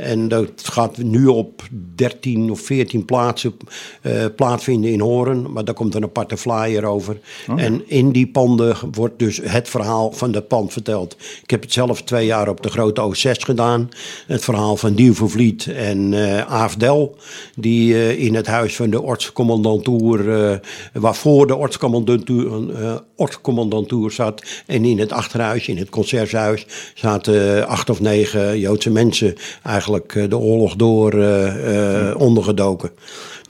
En 0.00 0.28
dat 0.28 0.50
gaat 0.54 0.96
nu 0.96 1.26
op 1.26 1.62
13 1.94 2.50
of 2.50 2.60
14 2.60 3.04
plaatsen 3.04 3.56
eh, 4.02 4.24
plaatsvinden 4.36 4.90
in 4.90 5.00
Horen. 5.00 5.52
Maar 5.52 5.64
daar 5.64 5.74
komt 5.74 5.94
een 5.94 6.02
aparte 6.02 6.36
flyer 6.36 6.84
over. 6.84 7.20
En 7.56 7.88
in 7.88 8.12
die 8.12 8.26
panden 8.26 8.76
wordt 8.92 9.18
dus 9.18 9.40
het 9.42 9.68
verhaal 9.68 10.12
van 10.12 10.32
dat 10.32 10.48
pand 10.48 10.72
verteld. 10.72 11.16
Ik 11.42 11.50
heb 11.50 11.62
het 11.62 11.72
zelf 11.72 12.02
twee 12.02 12.26
jaar 12.26 12.48
op 12.48 12.62
de 12.62 12.70
Grote 12.70 13.00
O6 13.00 13.30
gedaan. 13.30 13.88
Het 14.26 14.44
verhaal 14.44 14.76
van 14.76 14.94
Diervervliet 14.94 15.66
en 15.66 16.14
eh 16.14 16.38
Aafdel. 16.40 17.16
Die 17.56 17.94
eh, 17.94 18.24
in 18.24 18.34
het 18.34 18.46
huis 18.46 18.76
van 18.76 18.90
de 18.90 19.02
ortscommandantuur, 19.02 20.32
eh 20.32 20.58
waarvoor 20.92 21.46
de 21.46 21.56
ortscommandantuur, 21.56 22.52
eh 23.20 23.26
ortscommandantuur 23.26 24.10
zat. 24.10 24.42
En 24.66 24.84
in 24.84 24.98
het 24.98 25.12
achterhuis, 25.12 25.68
in 25.68 25.76
het 25.78 25.88
concerthuis, 25.88 26.66
zaten 26.94 27.66
acht 27.66 27.90
of 27.90 28.00
negen 28.00 28.58
Joodse 28.58 28.90
mensen 28.90 29.34
eigenlijk 29.62 30.14
eh, 30.14 30.28
de 30.28 30.38
oorlog 30.38 30.76
door 30.76 31.12
eh, 31.12 32.08
eh, 32.08 32.20
ondergedoken. 32.20 32.90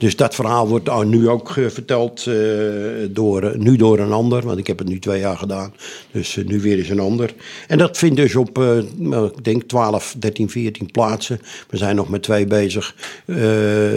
Dus 0.01 0.15
dat 0.15 0.35
verhaal 0.35 0.67
wordt 0.67 1.03
nu 1.05 1.29
ook 1.29 1.57
eh, 1.57 1.67
verteld, 1.67 2.25
eh, 2.27 2.35
door, 3.09 3.43
eh, 3.43 3.55
nu 3.59 3.75
door 3.75 3.99
een 3.99 4.11
ander, 4.11 4.45
want 4.45 4.57
ik 4.57 4.67
heb 4.67 4.79
het 4.79 4.87
nu 4.87 4.99
twee 4.99 5.19
jaar 5.19 5.37
gedaan. 5.37 5.73
Dus 6.11 6.37
eh, 6.37 6.45
nu 6.45 6.61
weer 6.61 6.77
eens 6.77 6.89
een 6.89 6.99
ander. 6.99 7.33
En 7.67 7.77
dat 7.77 7.97
vindt 7.97 8.15
dus 8.15 8.35
op, 8.35 8.57
eh, 8.57 8.77
nou, 8.95 9.27
ik 9.27 9.43
denk 9.43 9.63
12, 9.63 10.15
13, 10.19 10.49
14 10.49 10.91
plaatsen. 10.91 11.41
We 11.69 11.77
zijn 11.77 11.95
nog 11.95 12.09
met 12.09 12.23
twee 12.23 12.45
bezig 12.45 12.95
eh, 13.25 13.37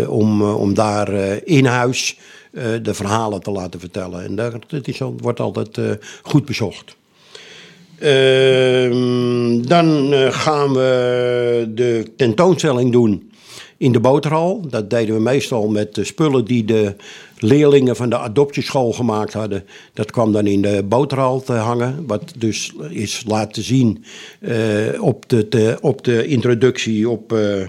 om, 0.09 0.43
eh, 0.43 0.61
om 0.61 0.75
daar 0.75 1.09
eh, 1.09 1.37
in 1.45 1.65
huis 1.65 2.17
eh, 2.19 2.34
de 2.83 2.95
verhalen 2.95 3.41
te 3.41 3.51
laten 3.51 3.81
vertellen. 3.81 4.25
En 4.25 4.35
dat, 4.37 4.53
dat 4.67 4.89
is, 4.89 4.99
wordt 5.21 5.41
altijd 5.41 5.79
eh, 5.79 5.91
goed 6.23 6.45
bezocht. 6.45 6.97
Ehm, 7.99 9.63
dan 9.63 10.13
eh, 10.13 10.33
gaan 10.33 10.73
we 10.73 11.71
de 11.75 12.13
tentoonstelling 12.17 12.93
doen 12.93 13.31
in 13.77 13.93
de 13.93 14.01
boterhal. 14.01 14.61
Dat 14.69 14.91
deden 14.91 15.15
we 15.15 15.21
meestal 15.21 15.69
met 15.69 15.95
de 15.95 16.05
spullen 16.05 16.45
die 16.45 16.65
de 16.65 16.95
leerlingen 17.39 17.97
van 17.97 18.09
de 18.09 18.19
adoptieschool 18.19 18.93
gemaakt 18.93 19.33
hadden. 19.33 19.65
Dat 19.93 20.11
kwam 20.11 20.33
dan 20.33 20.47
in 20.47 20.63
de 20.63 20.83
boterhal 20.89 21.43
te 21.43 21.53
hangen. 21.53 22.05
Wat 22.07 22.33
dus 22.39 22.73
is 22.89 23.25
laten 23.27 23.63
zien 23.63 24.05
eh, 24.41 25.03
op, 25.03 25.29
de, 25.29 25.49
de- 25.49 25.79
op 25.81 26.05
de 26.05 26.27
introductie 26.27 27.09
op, 27.09 27.33
eh, 27.33 27.67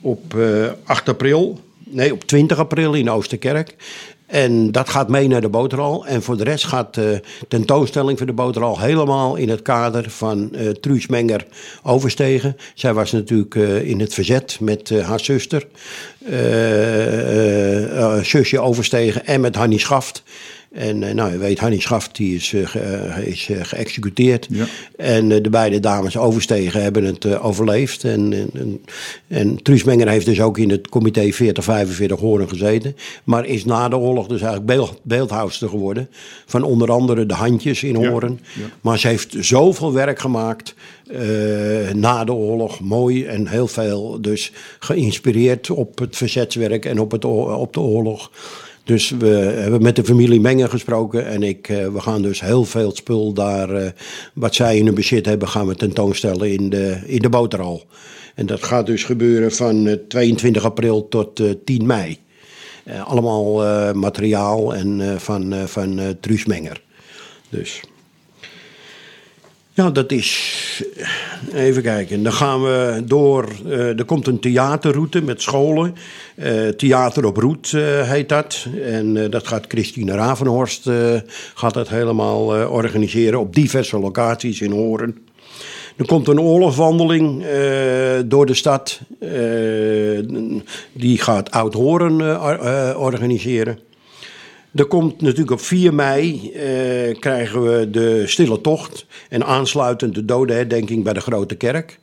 op 0.00 0.34
eh, 0.36 0.70
8 0.84 1.08
april. 1.08 1.58
Nee, 1.92 2.12
op 2.12 2.24
20 2.24 2.58
april 2.58 2.94
in 2.94 3.10
Oosterkerk. 3.10 3.76
En 4.26 4.72
dat 4.72 4.88
gaat 4.88 5.08
mee 5.08 5.28
naar 5.28 5.40
de 5.40 5.48
boterhal. 5.48 6.06
En 6.06 6.22
voor 6.22 6.36
de 6.36 6.44
rest 6.44 6.64
gaat 6.64 6.94
de 6.94 7.20
tentoonstelling 7.48 8.18
van 8.18 8.26
de 8.26 8.32
boterhal 8.32 8.80
helemaal 8.80 9.36
in 9.36 9.48
het 9.48 9.62
kader 9.62 10.10
van 10.10 10.54
eh 10.54 10.68
Truus 10.68 11.06
Menger 11.06 11.46
Overstegen. 11.82 12.56
Zij 12.74 12.94
was 12.94 13.12
natuurlijk 13.12 13.54
eh, 13.54 13.88
in 13.88 14.00
het 14.00 14.14
verzet 14.14 14.56
met 14.60 14.90
eh, 14.90 15.08
haar 15.08 15.20
zuster, 15.20 15.66
eh, 16.24 16.32
eh, 17.92 18.16
eh, 18.16 18.24
zusje 18.24 18.60
Overstegen 18.60 19.26
en 19.26 19.40
met 19.40 19.56
Hannie 19.56 19.78
Schaft. 19.78 20.22
En 20.72 21.02
eh, 21.02 21.14
nou, 21.14 21.32
je 21.32 21.38
weet, 21.38 21.58
Hannie 21.58 21.80
Schaft 21.80 22.16
die 22.16 22.34
is, 22.34 22.52
eh, 22.52 22.66
ge- 22.66 22.78
eh, 22.78 23.26
is 23.26 23.48
geëxecuteerd. 23.62 24.46
Ja. 24.50 24.64
En 24.96 25.28
de 25.28 25.50
beide 25.50 25.80
dames 25.80 26.16
Overstegen 26.16 26.82
hebben 26.82 27.04
het 27.04 27.38
overleefd. 27.40 28.04
En, 28.04 28.32
en, 28.32 28.50
en, 28.54 28.80
en 29.28 29.62
Truus 29.62 29.84
Menger 29.84 30.08
heeft 30.08 30.26
dus 30.26 30.40
ook 30.40 30.58
in 30.58 30.70
het 30.70 30.88
comité 30.88 31.32
4045 31.32 32.18
Horen 32.20 32.48
gezeten. 32.48 32.96
Maar 33.24 33.46
is 33.46 33.64
na 33.64 33.88
de 33.88 33.96
oorlog 33.96 34.26
dus 34.26 34.40
eigenlijk 34.40 34.66
beeld, 34.66 35.00
beeldhouwster 35.02 35.68
geworden. 35.68 36.08
Van 36.46 36.62
onder 36.62 36.90
andere 36.90 37.26
de 37.26 37.34
handjes 37.34 37.82
in 37.82 37.94
Horen. 37.94 38.40
ja. 38.54 38.62
Maar 38.80 38.98
ze 38.98 39.08
heeft 39.08 39.34
zoveel 39.40 39.92
werk 39.92 40.18
gemaakt 40.18 40.74
na 41.94 42.24
de 42.24 42.32
oorlog. 42.32 42.80
Mooi 42.80 43.24
en 43.24 43.46
heel 43.46 43.66
veel. 43.68 44.18
Dus 44.20 44.52
geïnspireerd 44.78 45.70
op 45.70 45.98
het 45.98 46.16
verzetswerk 46.16 46.84
en 46.84 47.00
op, 47.00 47.10
het, 47.10 47.24
op 47.24 47.72
de 47.74 47.80
oorlog. 47.80 48.30
Dus 48.84 49.10
we 49.10 49.26
hebben 49.28 49.82
met 49.82 49.96
de 49.96 50.04
familie 50.04 50.40
Menger 50.40 50.68
gesproken. 50.68 51.26
En 51.26 51.42
ik, 51.42 51.68
eh, 51.68 51.88
we 51.88 52.00
gaan 52.00 52.22
dus 52.22 52.40
heel 52.40 52.64
veel 52.64 52.90
spul 52.94 53.32
daar, 53.32 53.70
eh, 53.70 53.90
wat 54.34 54.54
zij 54.54 54.76
in 54.78 54.86
hun 54.86 54.94
bezit 54.94 55.26
hebben, 55.26 55.48
gaan 55.48 55.66
we 55.66 55.74
tentoonstellen 55.74 56.52
in 56.52 56.70
de, 56.70 56.98
in 57.06 57.22
de 57.22 57.28
boterhal. 57.28 57.82
En 58.34 58.46
dat 58.46 58.62
gaat 58.62 58.86
dus 58.86 59.04
gebeuren 59.04 59.52
van 59.52 59.86
eh, 59.86 59.96
22 60.08 60.64
april 60.64 61.08
tot 61.08 61.40
eh, 61.40 61.50
10 61.64 61.86
mei. 61.86 62.18
Eh, 62.84 63.06
allemaal 63.06 63.64
eh, 63.64 63.92
materiaal 63.92 64.74
en, 64.74 65.00
eh, 65.00 65.18
van, 65.18 65.52
eh, 65.52 65.64
van 65.64 65.98
eh, 65.98 66.08
Truus 66.20 66.44
Menger. 66.44 66.82
Dus. 67.48 67.80
Ja, 69.74 69.90
dat 69.90 70.12
is. 70.12 70.82
Even 71.54 71.82
kijken. 71.82 72.22
Dan 72.22 72.32
gaan 72.32 72.62
we 72.62 73.02
door. 73.04 73.48
eh, 73.68 73.98
er 73.98 74.04
komt 74.04 74.26
een 74.26 74.38
theaterroute 74.40 75.22
met 75.22 75.42
scholen. 75.42 75.94
Eh, 76.34 76.68
Theater 76.68 77.24
op 77.26 77.36
Roet 77.36 77.72
eh, 77.72 78.10
heet 78.10 78.28
dat. 78.28 78.66
En 78.82 79.16
eh, 79.24 79.30
dat 79.30 79.46
gaat 79.46 79.64
Christine 79.68 80.14
Ravenhorst 80.14 80.86
eh, 80.86 81.14
gaat 81.54 81.74
dat 81.74 81.88
helemaal 81.88 82.56
eh, 82.56 82.72
organiseren 82.72 83.40
op 83.40 83.54
diverse 83.54 83.98
locaties 83.98 84.60
in 84.60 84.70
Horen. 84.72 85.16
Er 85.96 86.06
komt 86.06 86.28
een 86.28 86.40
oorlogswandeling 86.40 87.44
eh, 87.44 88.20
door 88.24 88.46
de 88.46 88.54
stad. 88.54 89.00
Eh, 89.18 89.30
die 90.92 91.18
gaat 91.18 91.50
Oud-Horen 91.50 92.20
eh, 92.20 92.42
or- 92.44 92.60
eh, 92.60 93.00
organiseren. 93.00 93.78
Er 94.74 94.84
komt 94.86 95.20
natuurlijk 95.20 95.50
op 95.50 95.60
4 95.60 95.94
mei 95.94 96.50
eh, 96.52 97.18
krijgen 97.18 97.62
we 97.62 97.90
de 97.90 98.22
stille 98.26 98.60
tocht 98.60 99.06
en 99.28 99.44
aansluitend 99.46 100.14
de 100.14 100.24
dodenherdenking 100.24 101.04
bij 101.04 101.12
de 101.12 101.20
Grote 101.20 101.54
Kerk. 101.54 101.98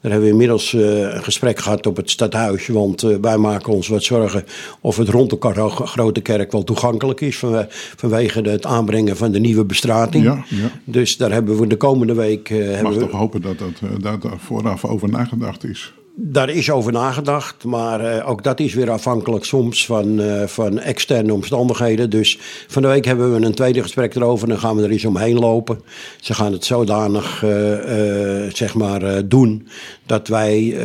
Daar 0.00 0.10
hebben 0.10 0.28
we 0.28 0.34
inmiddels 0.34 0.74
eh, 0.74 0.98
een 0.98 1.22
gesprek 1.22 1.58
gehad 1.58 1.86
op 1.86 1.96
het 1.96 2.10
stadhuis, 2.10 2.66
want 2.66 3.02
eh, 3.02 3.16
wij 3.20 3.36
maken 3.36 3.72
ons 3.72 3.88
wat 3.88 4.02
zorgen 4.02 4.44
of 4.80 4.96
het 4.96 5.08
rond 5.08 5.30
de 5.30 5.68
Grote 5.68 6.20
Kerk 6.20 6.52
wel 6.52 6.64
toegankelijk 6.64 7.20
is 7.20 7.38
vanwe- 7.38 7.66
vanwege 7.70 8.40
het 8.40 8.66
aanbrengen 8.66 9.16
van 9.16 9.32
de 9.32 9.40
nieuwe 9.40 9.64
bestrating. 9.64 10.24
Ja, 10.24 10.44
ja. 10.48 10.70
Dus 10.84 11.16
daar 11.16 11.32
hebben 11.32 11.58
we 11.58 11.66
de 11.66 11.76
komende 11.76 12.14
week 12.14 12.50
eh, 12.50 12.80
mag 12.80 12.94
we, 12.94 13.00
toch 13.00 13.10
hopen 13.10 13.40
dat, 13.42 13.58
dat, 13.58 14.00
dat 14.00 14.22
daar 14.22 14.38
vooraf 14.38 14.84
over 14.84 15.08
nagedacht 15.08 15.64
is. 15.64 15.92
Daar 16.22 16.50
is 16.50 16.70
over 16.70 16.92
nagedacht, 16.92 17.64
maar 17.64 18.00
eh, 18.00 18.28
ook 18.28 18.42
dat 18.42 18.60
is 18.60 18.74
weer 18.74 18.90
afhankelijk 18.90 19.44
soms 19.44 19.86
van, 19.86 20.20
eh, 20.20 20.46
van 20.46 20.78
externe 20.78 21.32
omstandigheden. 21.32 22.10
Dus 22.10 22.38
van 22.68 22.82
de 22.82 22.88
week 22.88 23.04
hebben 23.04 23.34
we 23.34 23.46
een 23.46 23.54
tweede 23.54 23.82
gesprek 23.82 24.14
erover 24.14 24.44
en 24.44 24.50
dan 24.50 24.62
gaan 24.62 24.76
we 24.76 24.82
er 24.82 24.90
eens 24.90 25.04
omheen 25.04 25.38
lopen. 25.38 25.80
Ze 26.20 26.34
gaan 26.34 26.52
het 26.52 26.64
zodanig 26.64 27.42
eh, 27.42 27.50
zeg 28.52 28.74
maar, 28.74 29.28
doen 29.28 29.68
dat 30.06 30.28
wij, 30.28 30.76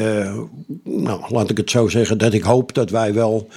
nou 0.83 1.21
laat 1.29 1.49
ik 1.49 1.57
het 1.57 1.71
zo 1.71 1.87
zeggen, 1.87 2.17
dat 2.17 2.33
ik 2.33 2.43
hoop 2.43 2.73
dat 2.73 2.89
wij 2.89 3.13
wel 3.13 3.47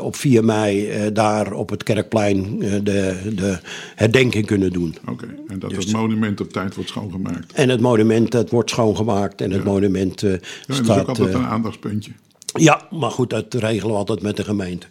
op 0.00 0.16
4 0.16 0.44
mei 0.44 0.90
daar 1.12 1.52
op 1.52 1.70
het 1.70 1.82
kerkplein 1.82 2.58
de, 2.58 3.16
de 3.34 3.58
herdenking 3.94 4.46
kunnen 4.46 4.72
doen. 4.72 4.96
Oké, 5.08 5.26
en 5.48 5.58
dat 5.58 5.72
het 5.72 5.92
monument 5.92 6.40
op 6.40 6.52
tijd 6.52 6.74
wordt 6.74 6.90
schoongemaakt. 6.90 7.52
En 7.52 7.68
het 7.68 7.80
monument 7.80 8.30
dat 8.30 8.50
wordt 8.50 8.70
schoongemaakt 8.70 9.40
en 9.40 9.50
het 9.50 9.64
monument 9.64 10.20
Ja, 10.20 10.38
staat... 10.68 11.07
ook 11.08 11.18
altijd 11.18 11.36
eh, 11.36 11.40
een 11.40 11.46
aandachtspuntje. 11.46 12.12
ja, 12.52 12.82
maar 12.90 13.10
goed, 13.10 13.30
dat 13.30 13.54
regelen 13.54 13.92
we 13.92 13.98
altijd 13.98 14.22
met 14.22 14.36
de 14.36 14.44
gemeente. 14.44 14.86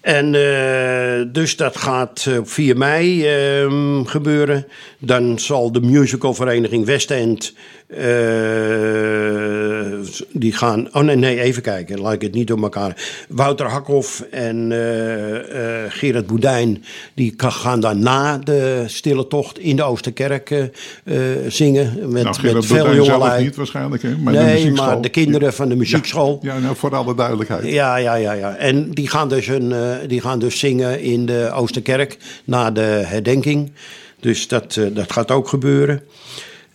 En 0.00 0.34
eh, 0.34 1.26
dus 1.32 1.56
dat 1.56 1.76
gaat 1.76 2.24
eh, 2.28 2.38
op 2.38 2.48
4 2.48 2.76
mei 2.76 3.26
ehm, 3.26 4.04
gebeuren. 4.04 4.66
Dan 4.98 5.38
zal 5.38 5.72
de 5.72 5.80
musicalvereniging 5.80 6.84
Westend. 6.84 7.54
Eh, 7.88 8.04
die 10.32 10.52
gaan. 10.52 10.88
Oh 10.92 11.02
nee, 11.02 11.16
nee, 11.16 11.40
even 11.40 11.62
kijken. 11.62 12.00
Laat 12.00 12.12
ik 12.12 12.22
het 12.22 12.34
niet 12.34 12.46
door 12.46 12.62
elkaar. 12.62 12.96
Wouter 13.28 13.66
Hakhoff 13.66 14.20
en 14.30 14.72
eh, 14.72 15.84
eh, 15.84 15.92
Gerard 15.92 16.26
Boudijn. 16.26 16.84
die 17.14 17.34
gaan 17.36 17.80
dan 17.80 17.98
na 17.98 18.38
de 18.38 18.84
stille 18.86 19.26
tocht 19.26 19.58
in 19.58 19.76
de 19.76 19.82
Oosterkerk 19.82 20.70
zingen. 21.48 22.12
Met, 22.12 22.22
Nou, 22.22 22.54
met 22.54 22.66
veel 22.66 22.94
jongelui. 22.94 23.44
niet 23.44 23.56
waarschijnlijk, 23.56 24.02
hè? 24.02 24.16
Maar 24.16 24.32
de 24.32 24.38
nee, 24.38 24.54
muziekschool. 24.54 24.86
maar 24.86 25.00
de 25.00 25.08
kinderen 25.08 25.52
van 25.52 25.68
de 25.68 25.76
muziekschool. 25.76 26.38
Ja, 26.42 26.58
nou, 26.58 26.76
voor 26.76 26.96
alle 26.96 27.14
duidelijkheid. 27.14 27.64
Ja, 27.64 27.96
ja, 27.96 28.14
ja, 28.14 28.32
ja. 28.32 28.56
En 28.56 28.90
die 28.90 29.08
gaan, 29.08 29.28
dus 29.28 29.46
een, 29.46 29.74
die 30.06 30.20
gaan 30.20 30.38
dus 30.38 30.58
zingen 30.58 31.00
in 31.00 31.26
de 31.26 31.50
Oosterkerk 31.54 32.16
na 32.44 32.70
de 32.70 33.02
herdenking. 33.04 33.72
Dus 34.20 34.48
dat, 34.48 34.80
dat 34.92 35.12
gaat 35.12 35.30
ook 35.30 35.48
gebeuren. 35.48 36.02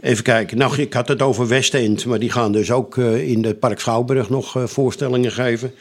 Even 0.03 0.23
kijken. 0.23 0.57
Nou, 0.57 0.81
ik 0.81 0.93
had 0.93 1.07
het 1.07 1.21
over 1.21 1.47
Westend, 1.47 2.05
maar 2.05 2.19
die 2.19 2.29
gaan 2.29 2.51
dus 2.51 2.71
ook 2.71 2.97
eh, 2.97 3.29
in 3.29 3.45
het 3.45 3.59
Park 3.59 3.79
Schouwburg 3.79 4.29
nog 4.29 4.57
eh, 4.57 4.63
voorstellingen 4.63 5.31
geven. 5.31 5.73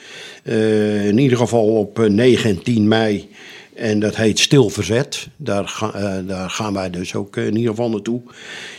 Eh, 0.42 1.06
in 1.06 1.18
ieder 1.18 1.38
geval 1.38 1.66
op 1.66 1.98
eh, 1.98 2.10
9 2.10 2.50
en 2.50 2.62
10 2.62 2.88
mei. 2.88 3.30
En 3.74 4.00
dat 4.00 4.16
heet 4.16 4.38
Stil 4.38 4.68
Verzet. 4.70 5.28
Daar, 5.36 5.92
daar 6.26 6.50
gaan 6.50 6.74
wij 6.74 6.90
dus 6.90 7.14
ook 7.14 7.36
in 7.36 7.56
ieder 7.56 7.70
geval 7.70 7.90
naartoe. 7.90 8.20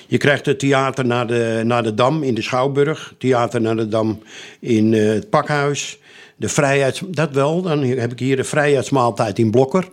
Je 0.07 0.17
krijgt 0.17 0.45
het 0.45 0.59
theater 0.59 1.05
naar 1.05 1.27
de, 1.27 1.61
naar 1.65 1.83
de 1.83 1.93
Dam 1.93 2.23
in 2.23 2.33
de 2.33 2.41
Schouwburg. 2.41 3.13
Theater 3.17 3.61
naar 3.61 3.75
de 3.75 3.87
Dam 3.87 4.19
in 4.59 4.93
het 4.93 5.29
Pakhuis. 5.29 5.97
De 6.37 6.49
vrijheids... 6.49 7.01
Dat 7.07 7.31
wel, 7.31 7.61
dan 7.61 7.83
heb 7.83 8.11
ik 8.11 8.19
hier 8.19 8.35
de 8.35 8.43
vrijheidsmaaltijd 8.43 9.39
in 9.39 9.51
Blokker. 9.51 9.87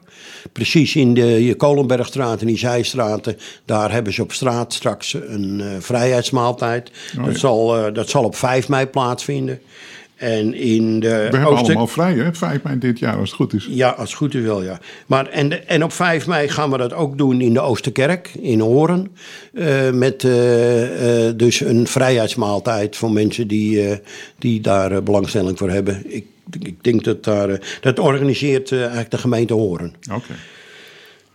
Precies 0.52 0.96
in 0.96 1.14
de 1.14 1.54
Kolenbergstraat 1.56 2.40
en 2.40 2.46
die 2.46 2.58
Zijstraten. 2.58 3.36
Daar 3.64 3.92
hebben 3.92 4.12
ze 4.12 4.22
op 4.22 4.32
straat 4.32 4.72
straks 4.72 5.14
een 5.14 5.60
eh, 5.60 5.66
vrijheidsmaaltijd. 5.78 6.90
Oh, 7.18 7.24
dat, 7.24 7.36
zal, 7.36 7.76
eh, 7.76 7.94
dat 7.94 8.08
zal 8.08 8.24
op 8.24 8.36
5 8.36 8.68
mei 8.68 8.86
plaatsvinden. 8.86 9.60
En 10.20 10.54
in 10.54 11.00
de 11.00 11.08
We 11.08 11.14
hebben 11.14 11.56
allemaal 11.56 11.86
vrij, 11.86 12.14
hè? 12.14 12.34
5 12.34 12.62
mei 12.62 12.78
dit 12.78 12.98
jaar, 12.98 13.16
als 13.16 13.28
het 13.28 13.36
goed 13.36 13.52
is. 13.52 13.68
ja, 13.70 13.88
als 13.88 14.08
het 14.08 14.18
goed 14.18 14.34
is 14.34 14.42
wel, 14.42 14.62
ja. 14.62 14.80
Maar 15.06 15.26
en, 15.26 15.48
de- 15.48 15.56
en 15.56 15.84
op 15.84 15.92
5 15.92 16.26
mei 16.26 16.48
gaan 16.48 16.70
we 16.70 16.78
dat 16.78 16.92
ook 16.92 17.18
doen 17.18 17.40
in 17.40 17.52
de 17.52 17.60
Oosterkerk, 17.60 18.30
in 18.40 18.60
Horen. 18.60 19.08
Eh, 19.54 19.90
met 19.90 20.24
eh, 20.24 21.26
eh, 21.28 21.36
dus 21.36 21.60
een 21.60 21.86
vrijheidsmaaltijd 21.86 22.96
voor 22.96 23.12
mensen 23.12 23.48
die, 23.48 24.00
die 24.38 24.60
daar 24.60 25.02
belangstelling 25.02 25.58
voor 25.58 25.70
hebben. 25.70 26.14
Ik, 26.14 26.24
ik 26.60 26.84
denk 26.84 27.04
dat 27.04 27.24
daar... 27.24 27.78
dat 27.80 27.98
organiseert 27.98 28.72
eigenlijk 28.72 29.10
de 29.10 29.18
gemeente 29.18 29.54
Horen. 29.54 29.94
Oké. 30.12 30.34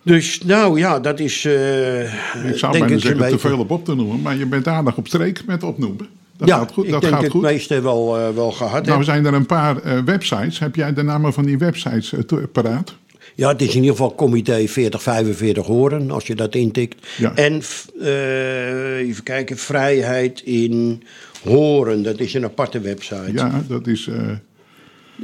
Dus 0.02 0.42
nou 0.44 0.80
ja, 0.80 1.00
dat 1.00 1.20
is... 1.20 1.46
Ik 1.46 2.58
zou 2.58 2.80
bijna 2.80 2.98
zeggen 2.98 3.30
te 3.30 3.40
veel 3.40 3.60
op 3.60 3.72
op 3.72 3.86
te 3.86 3.96
noemen, 3.96 4.22
maar 4.22 4.38
je 4.38 4.46
bent 4.46 4.68
aardig 4.68 4.98
op 4.98 5.08
streek 5.08 5.46
met 5.46 5.64
opnoemen. 5.64 6.08
Dat 6.38 6.48
ja, 6.48 6.58
gaat 6.58 6.72
goed. 6.72 6.86
ik 6.86 6.92
Dat 6.92 7.02
denk 7.02 7.14
gaat 7.14 7.24
het 7.24 7.32
goed. 7.32 7.42
meeste 7.42 7.82
wel, 7.82 8.18
eh, 8.18 8.30
wel 8.30 8.52
gehad. 8.52 8.86
Nou 8.86 9.04
zijn 9.04 9.26
er 9.26 9.34
een 9.34 9.46
paar 9.46 9.82
eh, 9.82 10.00
websites. 10.04 10.60
Heb 10.60 10.76
jij 10.76 10.94
de 10.94 11.04
namen 11.04 11.34
van 11.34 11.46
die 11.46 11.58
websites 11.58 12.14
eh, 12.14 12.38
paraat? 12.52 12.96
Ja, 13.36 13.50
het 13.50 13.62
is 13.62 13.70
in 13.70 13.76
ieder 13.82 13.92
geval 13.92 14.16
comité 14.16 14.68
4045 14.68 15.66
horen, 15.66 16.12
als 16.12 16.28
je 16.28 16.36
dat 16.36 16.56
intikt. 16.56 17.08
Ja. 17.18 17.36
En 17.36 17.62
even 18.98 19.24
kijken, 19.24 19.58
vrijheid 19.58 20.42
in 20.42 21.04
horen, 21.44 22.04
dat 22.04 22.20
is 22.20 22.34
een 22.34 22.44
aparte 22.44 22.80
website. 22.80 23.32
Ja. 23.34 23.46
Ja, 23.46 23.64
dat 23.68 23.88
is... 23.88 24.10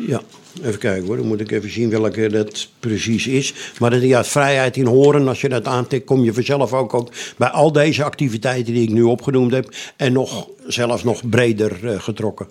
eh, 0.09 0.17
even 0.63 0.79
kijken 0.79 1.07
hoor, 1.07 1.17
dan 1.17 1.27
moet 1.27 1.39
ik 1.39 1.51
even 1.51 1.71
zien 1.71 1.89
welke 1.89 2.29
dat 2.29 2.69
precies 2.79 3.27
is. 3.27 3.53
Maar 3.79 3.89
dat, 3.89 4.01
ja, 4.01 4.23
vrijheid 4.23 4.77
in 4.77 4.85
horen, 4.85 5.27
als 5.27 5.41
je 5.41 5.49
dat 5.49 5.65
aantikt, 5.65 6.05
kom 6.05 6.23
je 6.23 6.33
vanzelf 6.33 6.73
ook, 6.73 6.93
ook 6.93 7.11
bij 7.37 7.49
al 7.49 7.71
deze 7.71 8.03
activiteiten 8.03 8.73
die 8.73 8.83
ik 8.83 8.89
nu 8.89 9.01
opgenoemd 9.01 9.51
heb. 9.51 9.73
En 9.95 10.13
nog, 10.13 10.47
zelfs 10.67 11.03
nog 11.03 11.29
breder 11.29 11.87
eh, 11.87 11.99
getrokken. 11.99 12.47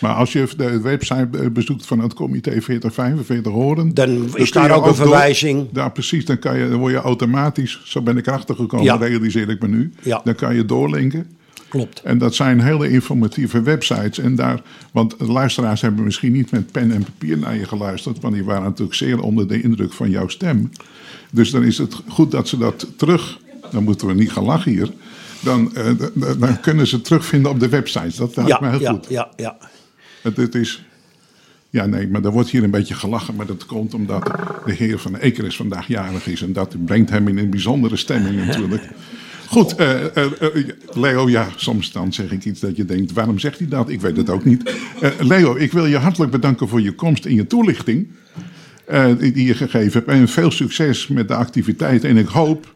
maar 0.00 0.14
als 0.14 0.32
je 0.32 0.48
de 0.56 0.80
website 0.80 1.50
bezoekt 1.52 1.86
van 1.86 1.98
het 1.98 2.14
comité 2.14 2.60
4045 2.60 3.52
Horen... 3.52 3.94
Dan 3.94 4.30
is 4.34 4.50
daar 4.50 4.70
ook 4.70 4.86
een 4.86 4.94
verwijzing. 4.94 5.68
Ja, 5.72 5.88
precies. 5.88 6.24
Dan, 6.24 6.38
kan 6.38 6.58
je, 6.58 6.68
dan 6.68 6.78
word 6.78 6.92
je 6.92 6.98
automatisch... 6.98 7.80
Zo 7.84 8.00
ben 8.00 8.16
ik 8.16 8.26
erachter 8.26 8.54
gekomen, 8.54 8.84
Ja. 8.84 8.96
realiseer 8.96 9.48
ik 9.48 9.62
me 9.62 9.68
nu. 9.68 9.92
Ja. 10.02 10.20
Dan 10.24 10.34
kan 10.34 10.54
je 10.54 10.64
doorlinken. 10.64 11.36
Klopt. 11.72 12.00
En 12.02 12.18
dat 12.18 12.34
zijn 12.34 12.60
hele 12.60 12.90
informatieve 12.90 13.62
websites. 13.62 14.18
En 14.18 14.34
daar, 14.34 14.62
want 14.90 15.18
de 15.18 15.32
luisteraars 15.32 15.80
hebben 15.80 16.04
misschien 16.04 16.32
niet 16.32 16.50
met 16.50 16.72
pen 16.72 16.92
en 16.92 17.04
papier 17.04 17.38
naar 17.38 17.56
je 17.56 17.66
geluisterd. 17.66 18.20
Want 18.20 18.34
die 18.34 18.44
waren 18.44 18.62
natuurlijk 18.62 18.96
zeer 18.96 19.20
onder 19.20 19.48
de 19.48 19.62
indruk 19.62 19.92
van 19.92 20.10
jouw 20.10 20.28
stem. 20.28 20.70
Dus 21.30 21.50
dan 21.50 21.62
is 21.62 21.78
het 21.78 21.94
goed 22.08 22.30
dat 22.30 22.48
ze 22.48 22.58
dat 22.58 22.86
terug. 22.96 23.38
Dan 23.70 23.84
moeten 23.84 24.06
we 24.06 24.14
niet 24.14 24.32
gaan 24.32 24.44
lachen 24.44 24.72
hier. 24.72 24.90
Dan, 25.40 25.74
eh, 25.74 25.86
dan 26.38 26.60
kunnen 26.60 26.86
ze 26.86 27.00
terugvinden 27.00 27.50
op 27.50 27.60
de 27.60 27.68
websites. 27.68 28.16
Dat 28.16 28.36
lijkt 28.36 28.60
me 28.60 28.68
heel 28.68 28.80
ja, 28.80 28.90
goed. 28.90 29.06
ja, 29.08 29.30
ja. 29.36 29.56
Het, 30.22 30.36
het 30.36 30.54
is. 30.54 30.84
Ja, 31.70 31.86
nee, 31.86 32.08
maar 32.08 32.24
er 32.24 32.30
wordt 32.30 32.50
hier 32.50 32.62
een 32.62 32.70
beetje 32.70 32.94
gelachen. 32.94 33.34
Maar 33.34 33.46
dat 33.46 33.66
komt 33.66 33.94
omdat 33.94 34.24
de 34.66 34.72
heer 34.72 34.98
van 34.98 35.16
Ekeris 35.16 35.56
vandaag 35.56 35.86
jarig 35.86 36.26
is. 36.26 36.42
En 36.42 36.52
dat 36.52 36.84
brengt 36.84 37.10
hem 37.10 37.28
in 37.28 37.38
een 37.38 37.50
bijzondere 37.50 37.96
stemming 37.96 38.46
natuurlijk. 38.46 38.88
Goed, 39.52 39.74
eh, 39.74 40.16
eh, 40.16 40.24
eh, 40.40 40.68
Leo, 40.92 41.28
ja, 41.28 41.48
soms 41.56 41.92
dan 41.92 42.12
zeg 42.12 42.32
ik 42.32 42.44
iets 42.44 42.60
dat 42.60 42.76
je 42.76 42.84
denkt, 42.84 43.12
waarom 43.12 43.38
zegt 43.38 43.58
hij 43.58 43.68
dat? 43.68 43.88
Ik 43.88 44.00
weet 44.00 44.16
het 44.16 44.30
ook 44.30 44.44
niet. 44.44 44.74
Leo, 45.20 45.56
ik 45.56 45.72
wil 45.72 45.86
je 45.86 45.96
hartelijk 45.96 46.30
bedanken 46.30 46.68
voor 46.68 46.80
je 46.80 46.94
komst 46.94 47.24
en 47.24 47.34
je 47.34 47.46
toelichting 47.46 48.08
die 49.18 49.44
je 49.44 49.54
gegeven 49.54 49.92
hebt. 49.92 50.08
En 50.08 50.28
veel 50.28 50.50
succes 50.50 51.06
met 51.06 51.28
de 51.28 51.34
activiteit. 51.34 52.04
En 52.04 52.16
ik 52.16 52.26
hoop 52.26 52.74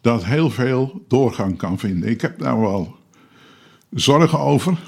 dat 0.00 0.24
heel 0.24 0.50
veel 0.50 1.04
doorgang 1.08 1.56
kan 1.56 1.78
vinden. 1.78 2.10
Ik 2.10 2.20
heb 2.20 2.38
daar 2.38 2.60
wel 2.60 2.94
zorgen 3.90 4.38
over. 4.38 4.78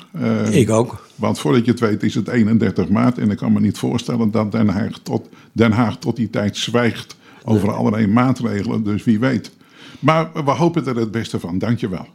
Ik 0.51 0.71
ook. 0.71 1.07
want 1.15 1.39
voordat 1.39 1.65
je 1.65 1.71
het 1.71 1.81
weet 1.81 2.03
is 2.03 2.15
het 2.15 2.29
31 2.29 2.89
maart. 2.89 3.19
En 3.19 3.31
ik 3.31 3.37
kan 3.37 3.53
me 3.53 3.61
niet 3.61 3.79
voorstellen 3.79 4.31
dat 4.31 4.53
Den 4.53 4.69
Haag 4.69 4.99
tot, 5.03 5.29
Den 5.53 5.73
Haag 5.73 5.99
tot 5.99 6.17
die 6.17 6.31
tijd 6.31 6.57
zwijgt 6.57 7.17
over 7.45 7.73
allerlei 7.73 8.07
maatregelen. 8.07 8.85
Dus 8.85 9.05
wie 9.05 9.19
weet. 9.19 9.57
Maar 9.99 10.33
we 10.45 10.51
hopen 10.51 10.87
er 10.87 10.97
het 10.97 11.11
beste 11.11 11.41
van. 11.41 11.59
Dankjewel. 11.59 12.07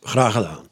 Graag 0.00 0.32
gedaan. 0.32 0.69